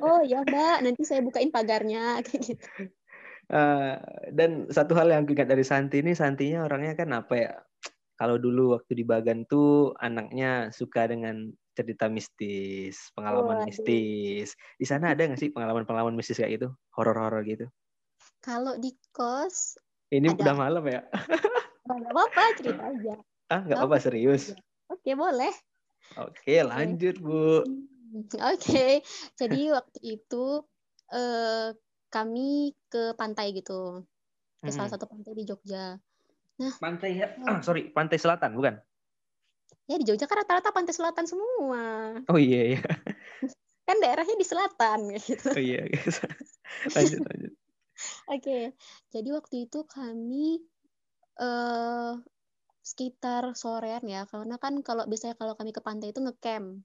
[0.00, 2.68] oh ya Mbak, nanti saya bukain pagarnya kayak gitu.
[3.48, 3.96] Uh,
[4.32, 7.52] dan satu hal yang ingat dari Santi ini, Santinya orangnya kan apa ya?
[8.18, 14.58] Kalau dulu waktu di Bagan tuh anaknya suka dengan cerita mistis, pengalaman oh, mistis.
[14.74, 17.70] Di sana ada nggak sih pengalaman-pengalaman mistis kayak gitu, horor-horor gitu?
[18.42, 19.78] Kalau di kos,
[20.10, 20.50] ini ada.
[20.50, 21.04] udah malam ya?
[21.88, 23.14] Gak apa-apa, cerita aja.
[23.48, 24.52] Ah, gak apa-apa, serius?
[24.92, 25.52] Oke, boleh.
[26.20, 27.64] Oke, lanjut, Bu.
[28.36, 29.00] Oke,
[29.36, 30.44] jadi waktu itu
[31.12, 31.72] eh,
[32.12, 34.04] kami ke pantai gitu.
[34.60, 34.76] Ke hmm.
[34.76, 35.96] salah satu pantai di Jogja.
[36.60, 37.32] Nah, pantai ya?
[37.48, 38.76] Ah, sorry, pantai selatan, bukan?
[39.88, 42.16] Ya, di Jogja kan rata-rata pantai selatan semua.
[42.28, 42.82] Oh iya, iya.
[43.88, 45.48] kan daerahnya di selatan gitu.
[45.56, 45.88] Oh iya,
[46.92, 47.52] lanjut, lanjut.
[48.28, 48.76] Oke,
[49.10, 50.62] jadi waktu itu kami
[51.38, 52.18] uh,
[52.82, 56.82] sekitar sorean ya karena kan kalau biasanya kalau kami ke pantai itu ngecamp.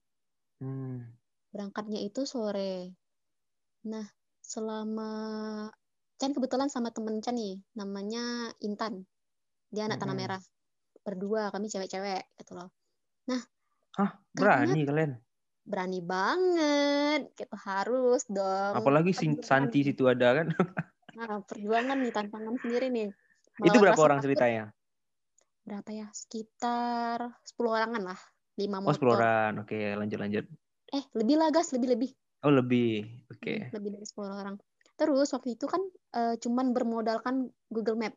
[0.63, 1.11] Hmm.
[1.53, 2.97] berangkatnya itu sore.
[3.85, 4.05] Nah
[4.41, 5.11] selama
[6.17, 9.05] Chan kebetulan sama temen Chan nih namanya Intan.
[9.69, 10.03] Dia anak hmm.
[10.07, 10.41] tanah merah.
[11.05, 12.73] Berdua kami cewek-cewek gitu loh.
[13.29, 13.41] Nah
[13.93, 15.13] Hah, berani kalian?
[15.61, 18.73] Berani banget gitu harus dong.
[18.73, 20.47] Apalagi si Santi situ ada kan?
[21.13, 23.13] Nah perjuangan nih tantangan sendiri nih
[23.61, 24.73] itu berapa orang ceritanya?
[25.61, 26.07] Berapa ya?
[26.09, 28.19] Sekitar 10 orangan lah.
[28.57, 28.89] 5 motor.
[28.89, 29.51] Oh, 10 orang.
[29.61, 30.45] Oke, lanjut lanjut.
[30.93, 31.73] Eh, lebih lah, Gas.
[31.73, 32.09] Lebih, lebih.
[32.45, 33.05] Oh, lebih.
[33.29, 33.39] Oke.
[33.39, 33.57] Okay.
[33.69, 34.55] Hmm, lebih dari 10 orang.
[34.93, 35.81] Terus waktu itu kan
[36.17, 38.13] uh, cuman bermodalkan Google Map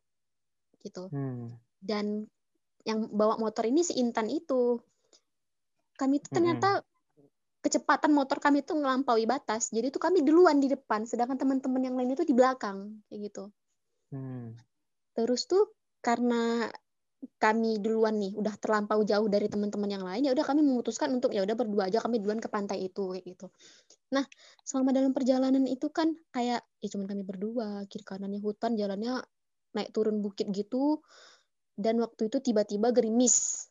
[0.85, 1.09] gitu.
[1.09, 1.57] Hmm.
[1.81, 2.29] Dan
[2.85, 4.81] yang bawa motor ini si Intan itu.
[5.97, 6.85] kami itu ternyata
[7.65, 9.73] kecepatan motor kami itu ngelampaui batas.
[9.73, 13.45] Jadi itu kami duluan di depan, sedangkan teman-teman yang lain itu di belakang, kayak gitu.
[14.13, 14.55] Hmm.
[15.17, 15.73] Terus tuh
[16.05, 16.69] karena
[17.41, 21.33] kami duluan nih udah terlampau jauh dari teman-teman yang lain ya udah kami memutuskan untuk
[21.33, 23.47] ya udah berdua aja kami duluan ke pantai itu kayak gitu.
[24.13, 24.23] Nah,
[24.63, 29.25] selama dalam perjalanan itu kan kayak ya cuman kami berdua, kiri kanannya hutan, jalannya
[29.75, 31.01] naik turun bukit gitu.
[31.75, 33.67] Dan waktu itu tiba-tiba gerimis.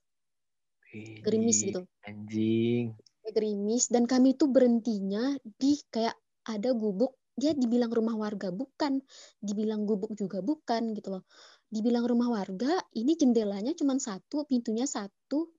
[1.24, 1.86] Gerimis gitu.
[2.04, 2.98] Anjing
[3.34, 6.14] gerimis dan kami itu berhentinya di kayak
[6.46, 9.04] ada gubuk dia dibilang rumah warga bukan
[9.44, 11.24] dibilang gubuk juga bukan gitu loh
[11.68, 15.52] dibilang rumah warga ini jendelanya cuma satu pintunya satu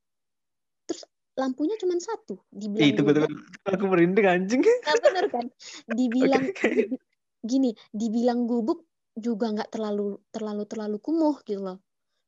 [0.88, 1.04] terus
[1.36, 3.28] lampunya cuma satu dibilang itu betul
[3.68, 5.46] aku merinding anjing nah, bener kan
[5.92, 6.88] dibilang okay.
[7.44, 11.78] gini dibilang gubuk juga nggak terlalu terlalu terlalu kumuh gitu loh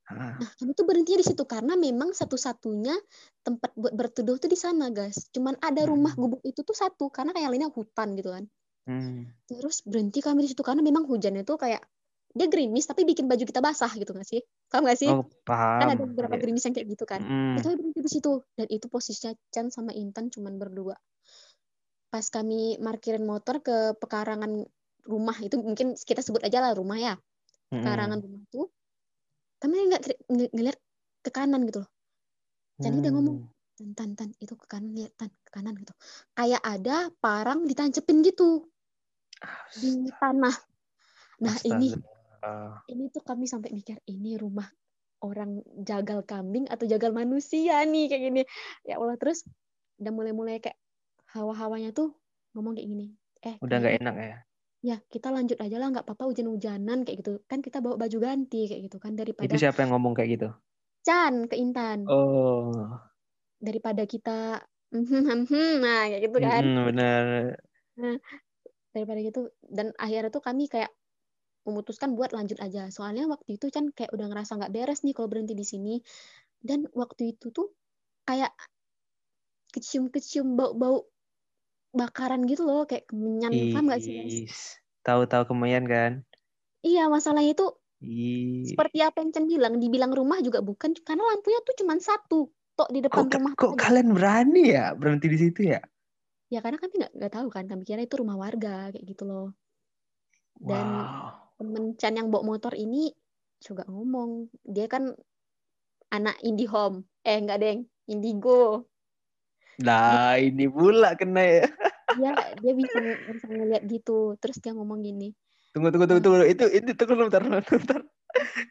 [0.09, 2.97] Nah, kami tuh berhenti di situ karena memang satu-satunya
[3.45, 5.29] tempat buat berteduh tuh di sana, guys.
[5.37, 6.21] Cuman ada rumah hmm.
[6.25, 8.49] gubuk itu tuh satu karena kayak lainnya hutan gitu kan.
[8.89, 9.29] Hmm.
[9.45, 11.85] Terus berhenti kami di situ karena memang hujannya tuh kayak
[12.33, 14.41] dia gerimis tapi bikin baju kita basah gitu gak sih?
[14.73, 15.09] Paham gak sih?
[15.13, 15.81] Oh, paham.
[15.85, 16.41] Kan ada beberapa iya.
[16.41, 17.21] gerimis yang kayak gitu kan.
[17.21, 17.61] Hmm.
[17.61, 20.97] Itu berhenti di situ dan itu posisinya Chan sama Intan cuman berdua.
[22.09, 24.65] Pas kami parkirin motor ke pekarangan
[25.05, 27.15] rumah itu mungkin kita sebut aja lah rumah ya.
[27.69, 28.25] Pekarangan hmm.
[28.25, 28.73] rumah tuh
[29.59, 30.03] kami nggak
[30.55, 30.79] ngeliat
[31.23, 31.91] ke kanan gitu loh
[32.79, 33.03] jadi hmm.
[33.03, 33.39] udah ngomong
[33.79, 35.95] tan tan tan itu ke kanan lihat tan ke kanan gitu
[36.35, 38.67] kayak ada parang ditancepin gitu
[39.79, 40.57] di tanah.
[41.45, 41.79] Nah Astaga.
[41.79, 41.89] ini
[42.91, 44.67] ini tuh kami sampai mikir ini rumah
[45.19, 48.43] orang jagal kambing atau jagal manusia nih kayak gini.
[48.87, 49.43] Ya Allah terus
[49.99, 50.79] udah mulai-mulai kayak
[51.35, 52.15] hawa-hawanya tuh
[52.55, 53.07] ngomong kayak gini
[53.45, 54.39] eh udah nggak enak ya?
[54.79, 57.43] Ya kita lanjut aja lah nggak apa-apa hujan-hujanan kayak gitu.
[57.51, 60.49] Kan kita bawa baju ganti kayak gitu kan daripada itu siapa yang ngomong kayak gitu?
[61.03, 62.07] Chan ke Intan.
[62.07, 62.71] Oh.
[63.59, 64.63] Daripada kita
[65.83, 66.63] nah kayak gitu kan.
[66.63, 67.25] Mm, benar.
[67.99, 68.17] Nah,
[68.93, 69.53] daripada gitu.
[69.65, 70.93] Dan akhirnya tuh kami kayak
[71.69, 72.89] memutuskan buat lanjut aja.
[72.89, 75.95] Soalnya waktu itu Chan kayak udah ngerasa nggak beres nih kalau berhenti di sini.
[76.59, 77.71] Dan waktu itu tuh
[78.25, 78.53] kayak
[79.73, 81.07] kecium-kecium bau-bau
[81.93, 82.89] bakaran gitu loh.
[82.89, 84.49] Kayak kemenyan paham gak sih
[85.09, 86.13] tahu-tahu kemenyan kan?
[86.85, 87.67] Iya masalahnya itu
[88.05, 88.71] Ih.
[88.71, 92.47] seperti apa yang Chen bilang dibilang rumah juga bukan karena lampunya tuh cuma satu
[92.79, 95.83] tok di depan kok, rumah kok kalian berani ya berhenti di situ ya
[96.49, 99.49] ya karena kami nggak nggak tahu kan kami kira itu rumah warga kayak gitu loh
[100.59, 101.55] dan wow.
[101.61, 103.13] temen Chan yang bawa motor ini
[103.61, 105.13] juga ngomong dia kan
[106.09, 108.89] anak IndiHome eh enggak deng Indigo
[109.79, 111.67] Nah, ini pula kena ya.
[112.19, 112.99] Iya, dia bisa
[113.31, 114.35] bisa ngeliat gitu.
[114.43, 115.31] Terus dia ngomong gini.
[115.71, 116.39] Tunggu, tunggu, tunggu, tunggu.
[116.51, 118.03] Itu, itu, tunggu, bentar, bentar.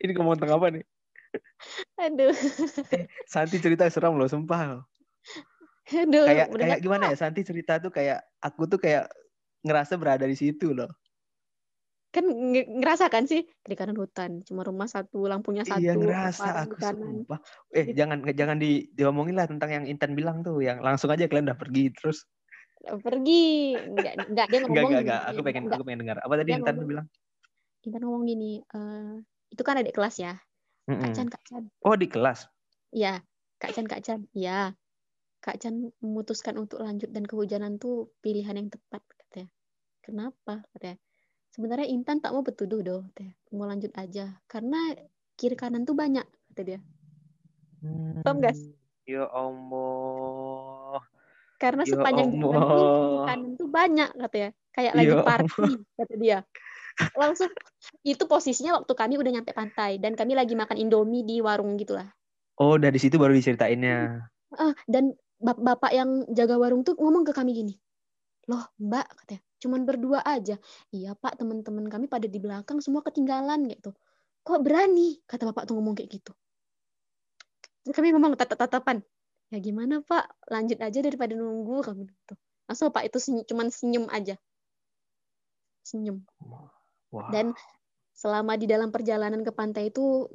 [0.03, 0.83] Ini ngomong tentang apa nih?
[2.03, 2.35] Aduh.
[2.91, 4.83] Eh, Santi cerita seram loh, sumpah loh.
[6.03, 9.07] Aduh, kayak kayak gimana ya Santi cerita tuh kayak aku tuh kayak
[9.63, 10.91] ngerasa berada di situ loh.
[12.11, 13.47] Kan ngerasa kan sih?
[13.63, 17.39] Di kanan hutan cuma rumah satu lampunya iya, satu iya ngerasa aku sumpah.
[17.71, 18.03] Eh gitu.
[18.03, 21.59] jangan jangan di diomongin lah tentang yang Intan bilang tuh yang langsung aja kalian udah
[21.59, 22.27] pergi terus.
[22.83, 25.77] Pergi enggak enggak dia ngomong enggak, enggak, aku pengen enggak.
[25.79, 26.17] aku pengen dengar.
[26.19, 27.05] Apa tadi dia Intan ngomong, bilang?
[27.87, 29.15] Intan ngomong gini uh,
[29.51, 30.35] itu kan adik kelas ya?
[30.87, 31.03] Mm -mm.
[31.03, 31.63] Kak Chan Kak Chan.
[31.83, 32.47] Oh di kelas?
[32.91, 33.23] Iya
[33.59, 34.23] Kak Chan Kak Chan.
[34.35, 34.75] Iya
[35.47, 39.47] Kak Chan memutuskan untuk lanjut dan kehujanan tuh pilihan yang tepat katanya
[40.03, 40.67] kenapa?
[40.75, 40.99] Katanya
[41.55, 44.43] sebenarnya Intan tak mau bertuduh doh teh mau lanjut aja.
[44.43, 44.91] Karena
[45.39, 46.79] kiri kanan tuh banyak kata dia.
[47.79, 48.59] Hmm, Paham guys
[49.07, 50.99] ya Allah.
[51.55, 52.43] Karena ya sepanjang Allah.
[52.43, 55.79] jalan tuh kiri kanan tuh banyak kata ya kayak ya lagi party Allah.
[55.95, 56.37] kata dia.
[57.15, 57.49] Langsung
[58.03, 59.95] itu posisinya waktu kami udah nyampe pantai.
[59.95, 62.11] Dan kami lagi makan indomie di warung gitulah.
[62.59, 64.27] Oh dari situ baru diceritainnya.
[64.51, 67.75] Uh, dan bapak yang jaga warung tuh ngomong ke kami gini
[68.47, 70.55] loh mbak katanya cuman berdua aja.
[70.93, 73.91] Iya pak teman-teman kami pada di belakang semua ketinggalan gitu.
[74.45, 75.19] Kok berani?
[75.27, 76.31] kata bapak tuh ngomong kayak gitu.
[77.91, 79.03] Kami ngomong tatap-tatapan
[79.51, 80.29] ya gimana pak?
[80.47, 82.33] Lanjut aja daripada nunggu kami gitu.
[82.67, 84.35] Masa pak itu senyum, cuman senyum aja?
[85.83, 86.23] Senyum.
[87.07, 87.31] Wow.
[87.31, 87.55] dan
[88.11, 90.27] selama di dalam perjalanan ke pantai itu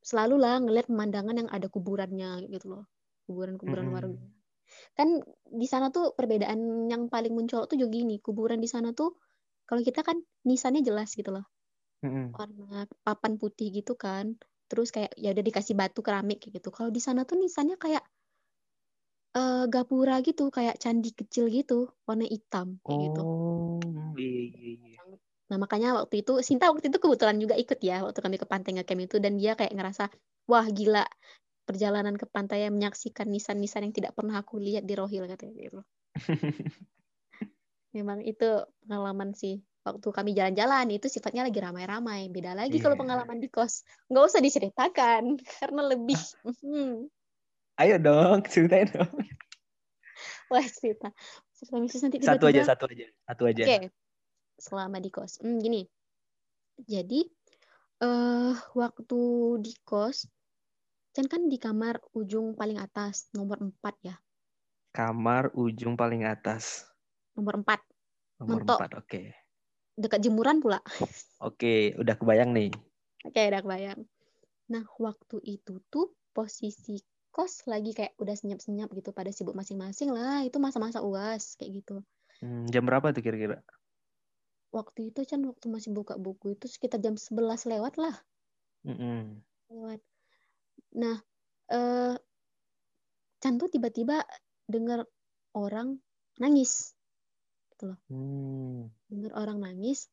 [0.00, 2.88] selalu lah ngeliat pemandangan yang ada kuburannya gitu loh
[3.28, 3.94] kuburan-kuburan hmm.
[3.94, 4.24] warga
[4.96, 5.08] kan
[5.48, 9.16] di sana tuh perbedaan yang paling muncul tuh juga gini kuburan di sana tuh
[9.68, 11.46] kalau kita kan nisannya jelas gitu loh
[12.04, 12.34] mm-hmm.
[12.34, 14.36] warna papan putih gitu kan
[14.68, 18.04] terus kayak ya udah dikasih batu keramik gitu kalau di sana tuh nisannya kayak
[19.32, 23.22] uh, gapura gitu kayak candi kecil gitu warna hitam kayak gitu.
[23.24, 25.16] oh, gitu iya, iya, iya.
[25.48, 28.76] nah makanya waktu itu Sinta waktu itu kebetulan juga ikut ya waktu kami ke pantai
[28.76, 30.12] ngecamp itu dan dia kayak ngerasa
[30.44, 31.08] wah gila
[31.68, 35.80] perjalanan ke pantai yang menyaksikan nisan-nisan yang tidak pernah aku lihat di Rohil katanya gitu.
[37.96, 38.48] Memang itu
[38.84, 39.60] pengalaman sih.
[39.84, 42.28] Waktu kami jalan-jalan itu sifatnya lagi ramai-ramai.
[42.28, 43.00] Beda lagi kalau Iya.
[43.04, 43.84] pengalaman di kos.
[44.08, 45.22] Nggak usah diceritakan
[45.60, 46.20] karena lebih.
[46.64, 47.08] hmm,
[47.78, 49.12] Ayo dong, ceritain dong.
[50.50, 51.12] Wah cerita.
[51.54, 52.72] Cerita mistis nanti Satu aja, tiba-tiba.
[52.74, 53.64] satu aja, satu aja.
[53.64, 53.78] Oke.
[54.58, 55.38] Selama di kos.
[55.40, 55.86] Hmm, gini.
[56.78, 57.20] Jadi
[57.98, 59.20] eh waktu
[59.58, 60.28] di kos
[61.18, 63.74] Chan kan di kamar ujung paling atas, nomor 4
[64.06, 64.14] ya.
[64.94, 66.86] Kamar ujung paling atas.
[67.34, 67.82] Nomor 4,
[68.38, 68.78] Nomor Mentok.
[68.78, 69.22] empat, oke.
[69.98, 70.78] dekat jemuran pula.
[71.42, 72.70] Oke, udah kebayang nih.
[73.26, 74.06] Oke, udah kebayang.
[74.70, 77.02] Nah, waktu itu tuh posisi
[77.34, 80.46] kos lagi kayak udah senyap-senyap gitu pada sibuk masing-masing lah.
[80.46, 82.06] Itu masa-masa UAS kayak gitu.
[82.38, 83.58] Hmm, jam berapa tuh kira-kira?
[84.70, 88.14] Waktu itu Chan waktu masih buka buku itu sekitar jam 11 lewat lah.
[88.86, 89.42] Mm-mm.
[89.66, 89.98] Lewat.
[90.98, 91.16] Nah,
[91.70, 92.16] eh
[93.38, 94.26] Chan tuh tiba-tiba
[94.66, 95.06] dengar
[95.54, 96.02] orang
[96.42, 96.94] nangis.
[98.10, 98.90] Hmm.
[99.06, 100.10] dengar orang nangis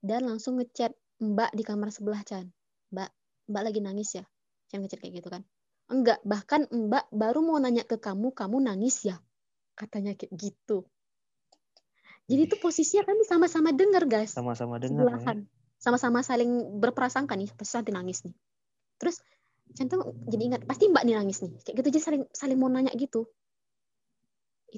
[0.00, 2.48] dan langsung ngechat Mbak di kamar sebelah Chan.
[2.88, 3.10] Mbak,
[3.52, 4.24] Mbak lagi nangis ya?
[4.72, 5.44] Chan ngechat kayak gitu kan.
[5.92, 9.20] Enggak, bahkan Mbak baru mau nanya ke kamu, kamu nangis ya?
[9.76, 10.88] Katanya kayak gitu.
[12.32, 14.32] Jadi itu posisinya kami sama-sama dengar guys.
[14.32, 15.20] Sama-sama dengar ya.
[15.20, 15.38] Sebelahan.
[15.76, 18.34] Sama-sama saling berprasangka nih, pasti nanti nangis nih.
[18.96, 19.20] Terus
[19.76, 20.02] Tuh
[20.32, 21.52] jadi ingat, pasti Mbak nih nangis nih.
[21.64, 23.20] Kayak gitu jadi saling saling mau nanya gitu.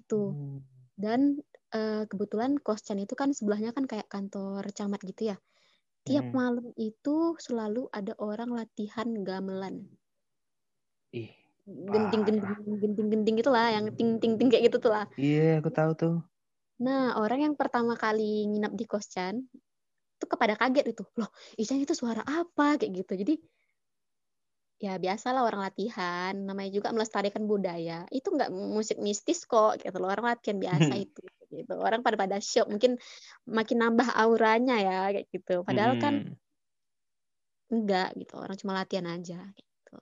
[0.00, 0.58] Itu Hmm.
[1.04, 1.20] dan
[1.78, 5.36] eh, kebetulan kos Chan itu kan sebelahnya kan kayak kantor camat gitu ya.
[6.06, 6.38] Tiap Hmm.
[6.40, 7.16] malam itu
[7.46, 9.76] selalu ada orang latihan gamelan.
[11.12, 11.32] Ih,
[11.92, 15.04] Genting-genting genting-genting itulah yang ting ting ting kayak gitu tuh lah.
[15.24, 16.14] iya aku tahu tuh.
[16.86, 19.36] Nah, orang yang pertama kali nginap di kos Chan
[20.16, 21.04] itu kepada kaget itu.
[21.20, 21.30] Loh,
[21.60, 23.12] Ichan itu suara apa kayak gitu.
[23.22, 23.34] Jadi
[24.82, 28.04] ya biasalah orang latihan, namanya juga melestarikan budaya.
[28.10, 30.10] Itu nggak musik mistis kok gitu loh.
[30.12, 31.20] Orang latihan biasa itu
[31.54, 31.72] gitu.
[31.78, 32.98] Orang pada pada shock, mungkin
[33.46, 35.62] makin nambah auranya ya kayak gitu.
[35.62, 36.36] Padahal kan Mm-mm.
[37.72, 38.32] enggak gitu.
[38.38, 39.94] Orang cuma latihan aja gitu.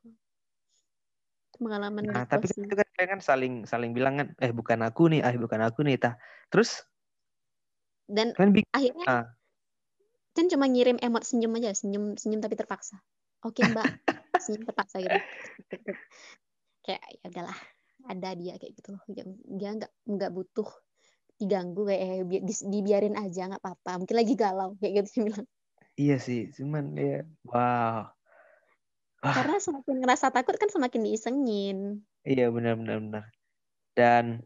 [1.60, 2.64] Pengalaman Nah, tapi kan sih.
[2.66, 5.80] itu kan kalian kan saling saling bilang kan, eh bukan aku nih, eh bukan aku
[5.86, 6.14] nih, tah.
[6.50, 6.82] Terus
[8.10, 9.24] Dan bikin akhirnya Ah.
[10.32, 12.96] kan cuma ngirim emot senyum aja, senyum senyum tapi terpaksa.
[13.44, 13.84] Oke mbak,
[14.40, 15.18] senyum terpaksa gitu.
[16.86, 17.58] Kayak ya udahlah,
[18.10, 19.02] ada dia kayak gitu loh.
[19.46, 20.66] Dia nggak nggak butuh
[21.38, 24.02] diganggu kayak eh, dibiarin aja nggak apa-apa.
[24.02, 25.46] Mungkin lagi galau kayak gitu dia bilang.
[25.94, 28.10] iya sih, cuman ya wow.
[29.22, 29.34] Ah.
[29.38, 32.02] Karena semakin ngerasa takut kan semakin diisengin.
[32.26, 33.24] Iya benar benar benar.
[33.94, 34.42] Dan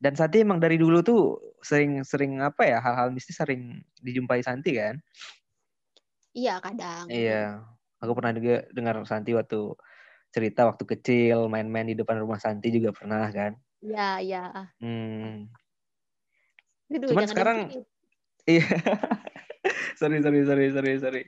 [0.00, 1.22] dan Santi emang dari dulu tuh
[1.60, 4.96] sering sering apa ya hal-hal mistis sering dijumpai Santi kan?
[6.32, 7.04] Iya kadang.
[7.12, 7.68] Iya.
[7.98, 9.74] Aku pernah juga dengar Santi waktu
[10.30, 13.58] cerita waktu kecil main-main di depan rumah Santi juga pernah kan?
[13.82, 14.44] Iya iya.
[14.78, 15.50] Hmm.
[16.94, 17.58] Aduh, Cuman sekarang
[18.52, 18.64] iya.
[19.98, 21.22] sorry sorry sorry sorry sorry.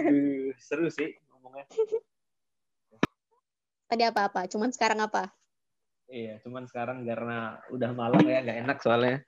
[0.00, 1.68] Aduh, seru sih ngomongnya.
[3.84, 4.48] tadi apa-apa.
[4.48, 5.36] Cuman sekarang apa?
[6.08, 9.20] Iya, cuman sekarang karena udah malam ya nggak enak soalnya.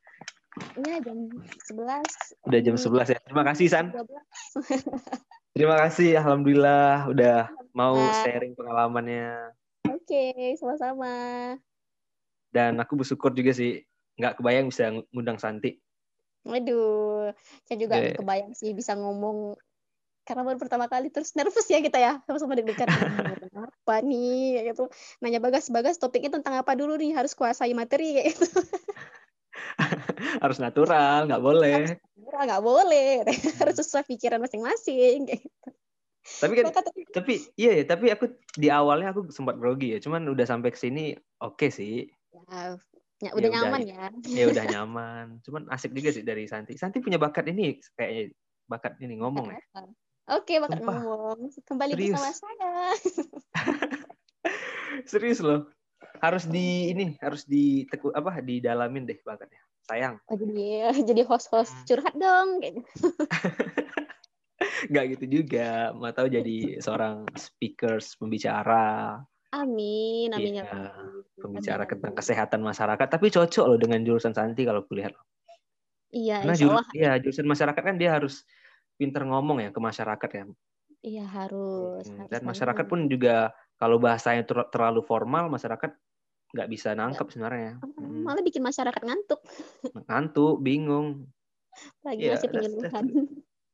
[0.76, 1.28] Iya jam
[1.68, 2.08] 11.
[2.48, 3.18] Udah jam Hmm, 11 ya.
[3.20, 3.86] Terima kasih San.
[5.56, 5.64] 12.
[5.64, 9.56] Terima kasih, alhamdulillah udah mau sharing pengalamannya.
[9.88, 11.08] Oke, sama-sama.
[12.52, 13.80] Dan aku bersyukur juga sih,
[14.20, 15.80] nggak kebayang bisa ngundang Santi.
[16.44, 17.32] Waduh,
[17.64, 18.20] saya juga Oke.
[18.20, 19.56] kebayang sih bisa ngomong
[20.28, 22.90] karena baru pertama kali terus nervous ya kita ya sama-sama deg-degan
[23.70, 24.84] apa nih kayak gitu
[25.22, 28.58] nanya bagas bagas topiknya tentang apa dulu nih harus kuasai materi kayak gitu
[30.42, 31.96] Harus natural, nggak boleh.
[32.26, 33.24] Wah, nggak boleh
[33.60, 35.68] harus sesuai pikiran masing-masing kayak gitu.
[36.42, 39.98] Tapi kan, Maka tapi- tapi iya ya, tapi aku di awalnya aku sempat grogi ya.
[40.02, 42.10] Cuman udah sampai ke sini oke sih.
[42.34, 42.76] ya,
[43.22, 45.26] ya, udah udah, nyaman ya Ya udah nyaman.
[45.46, 46.74] Cuman asik juga sih dari Santi.
[46.74, 48.34] Santi punya bakat ini kayaknya
[48.66, 49.60] bakat ini ngomong ya.
[50.26, 50.98] Oke, bakat Sumpah.
[50.98, 51.38] ngomong.
[51.62, 52.10] Kembali Serius.
[52.18, 52.74] bersama saya.
[55.10, 55.70] Serius loh.
[56.20, 59.60] Harus di ini, harus diteku apa didalamin deh bakatnya.
[59.86, 60.18] Sayang.
[60.26, 61.86] Oh, jadi jadi host-host Hmm.
[61.86, 63.06] curhat dong kayak gitu.
[64.90, 69.20] nggak gitu juga mau tahu jadi seorang speakers pembicara
[69.52, 71.40] Amin, amin ya Iya, Rabbi.
[71.42, 75.12] pembicara Amin, tentang kesehatan masyarakat tapi cocok loh dengan jurusan Santi kalau kulihat
[76.10, 76.94] Iya, karena insya jurus Allah.
[76.96, 78.34] ya jurusan masyarakat kan dia harus
[78.96, 80.44] pinter ngomong ya ke masyarakat ya
[81.04, 82.02] Iya harus.
[82.02, 82.50] Hmm, harus dan banget.
[82.56, 83.34] masyarakat pun juga
[83.76, 85.92] kalau bahasanya ter- terlalu formal masyarakat
[86.54, 89.40] nggak bisa nangkep sebenarnya Hmm, malah bikin masyarakat ngantuk
[90.08, 91.28] ngantuk bingung
[92.00, 93.04] lagi Iya, ngasih that's- penyuluhan.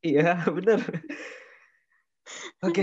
[0.03, 0.81] iya bener
[2.63, 2.83] oke.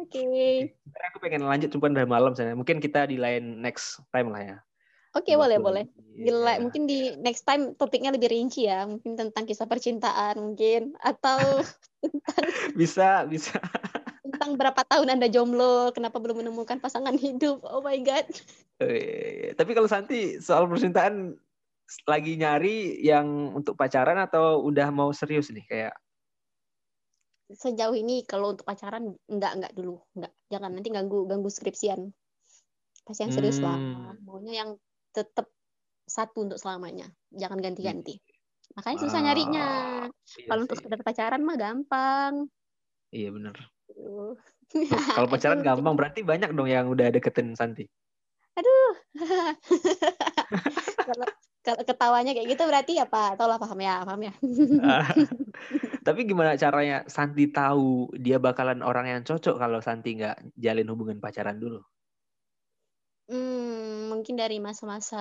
[0.00, 0.24] Oke.
[0.24, 1.04] Okay.
[1.12, 2.56] Aku pengen lanjut cuma dari malam saya.
[2.56, 4.56] Mungkin kita di lain next time lah ya.
[5.12, 5.84] Oke, okay, boleh, boleh.
[6.16, 6.56] Gila, yeah.
[6.56, 8.88] mungkin di next time topiknya lebih rinci ya.
[8.88, 11.36] Mungkin tentang kisah percintaan mungkin atau
[12.00, 12.44] tentang
[12.80, 13.60] bisa, bisa.
[14.20, 17.64] Tentang berapa tahun Anda jomblo, kenapa belum menemukan pasangan hidup.
[17.64, 18.28] Oh my god.
[18.80, 21.36] Eh, tapi kalau Santi soal percintaan
[22.04, 25.94] lagi nyari yang untuk pacaran atau udah mau serius nih kayak?
[27.50, 29.98] Sejauh ini kalau untuk pacaran enggak enggak dulu.
[30.14, 30.32] Enggak.
[30.52, 32.12] Jangan nanti ganggu ganggu skripsian.
[33.02, 33.66] Pasti yang serius hmm.
[33.66, 33.78] lah
[34.22, 34.70] maunya yang
[35.16, 35.48] tetap
[36.04, 37.08] satu untuk selamanya.
[37.32, 38.20] Jangan ganti-ganti.
[38.76, 39.66] Makanya susah ah, nyarinya
[40.06, 42.46] iya kalau untuk sekedar pacaran mah gampang.
[43.10, 43.79] Iya benar
[45.16, 47.86] kalau pacaran gampang berarti banyak dong yang udah deketin Santi
[48.54, 48.92] aduh
[51.08, 51.26] kalau
[51.60, 53.36] kalau ketawanya kayak gitu berarti apa?
[53.36, 54.34] Tau lah paham ya, paham ya.
[56.08, 61.20] Tapi gimana caranya Santi tahu dia bakalan orang yang cocok kalau Santi nggak jalin hubungan
[61.20, 61.84] pacaran dulu?
[63.28, 65.20] Hmm, mungkin dari masa-masa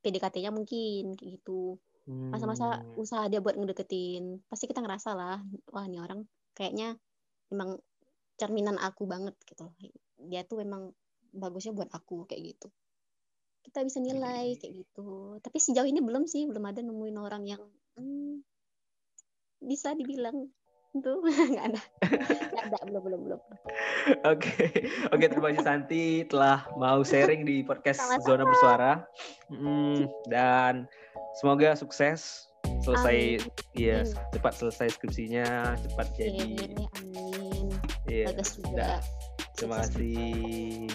[0.00, 1.76] PDKT-nya mungkin kayak gitu.
[2.06, 3.02] Masa-masa hmm.
[3.02, 5.42] usaha dia buat ngedeketin, pasti kita ngerasa lah,
[5.74, 6.22] wah ini orang
[6.54, 6.94] kayaknya
[7.52, 7.78] emang
[8.36, 9.72] cerminan aku banget gitu.
[10.28, 10.92] Dia tuh memang
[11.32, 12.68] bagusnya buat aku kayak gitu.
[13.64, 15.40] Kita bisa nilai kayak gitu.
[15.42, 17.62] Tapi sejauh ini belum sih belum ada nemuin orang yang
[17.98, 18.44] hmm,
[19.64, 20.48] bisa dibilang
[20.96, 21.12] itu.
[21.52, 21.82] Nggak ada.
[22.52, 23.40] Nggak ada belum belum belum.
[24.32, 24.54] Oke.
[25.10, 28.24] Oke terima kasih Santi telah mau sharing di podcast Sama-sama.
[28.24, 28.92] zona bersuara.
[29.50, 30.86] Hmm, dan
[31.40, 32.46] semoga sukses.
[32.82, 33.42] Selesai
[33.78, 34.02] iya
[34.34, 36.54] cepat selesai skripsinya cepat jadi
[36.98, 37.25] amin
[38.10, 39.00] iya bagus juga
[39.56, 40.90] terima kasih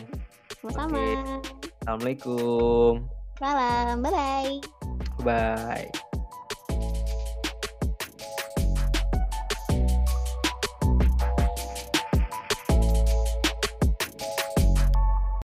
[0.62, 1.62] sama-sama okay.
[1.82, 3.10] Assalamualaikum.
[3.42, 4.62] Salam, bye-bye.
[5.26, 5.90] Bye.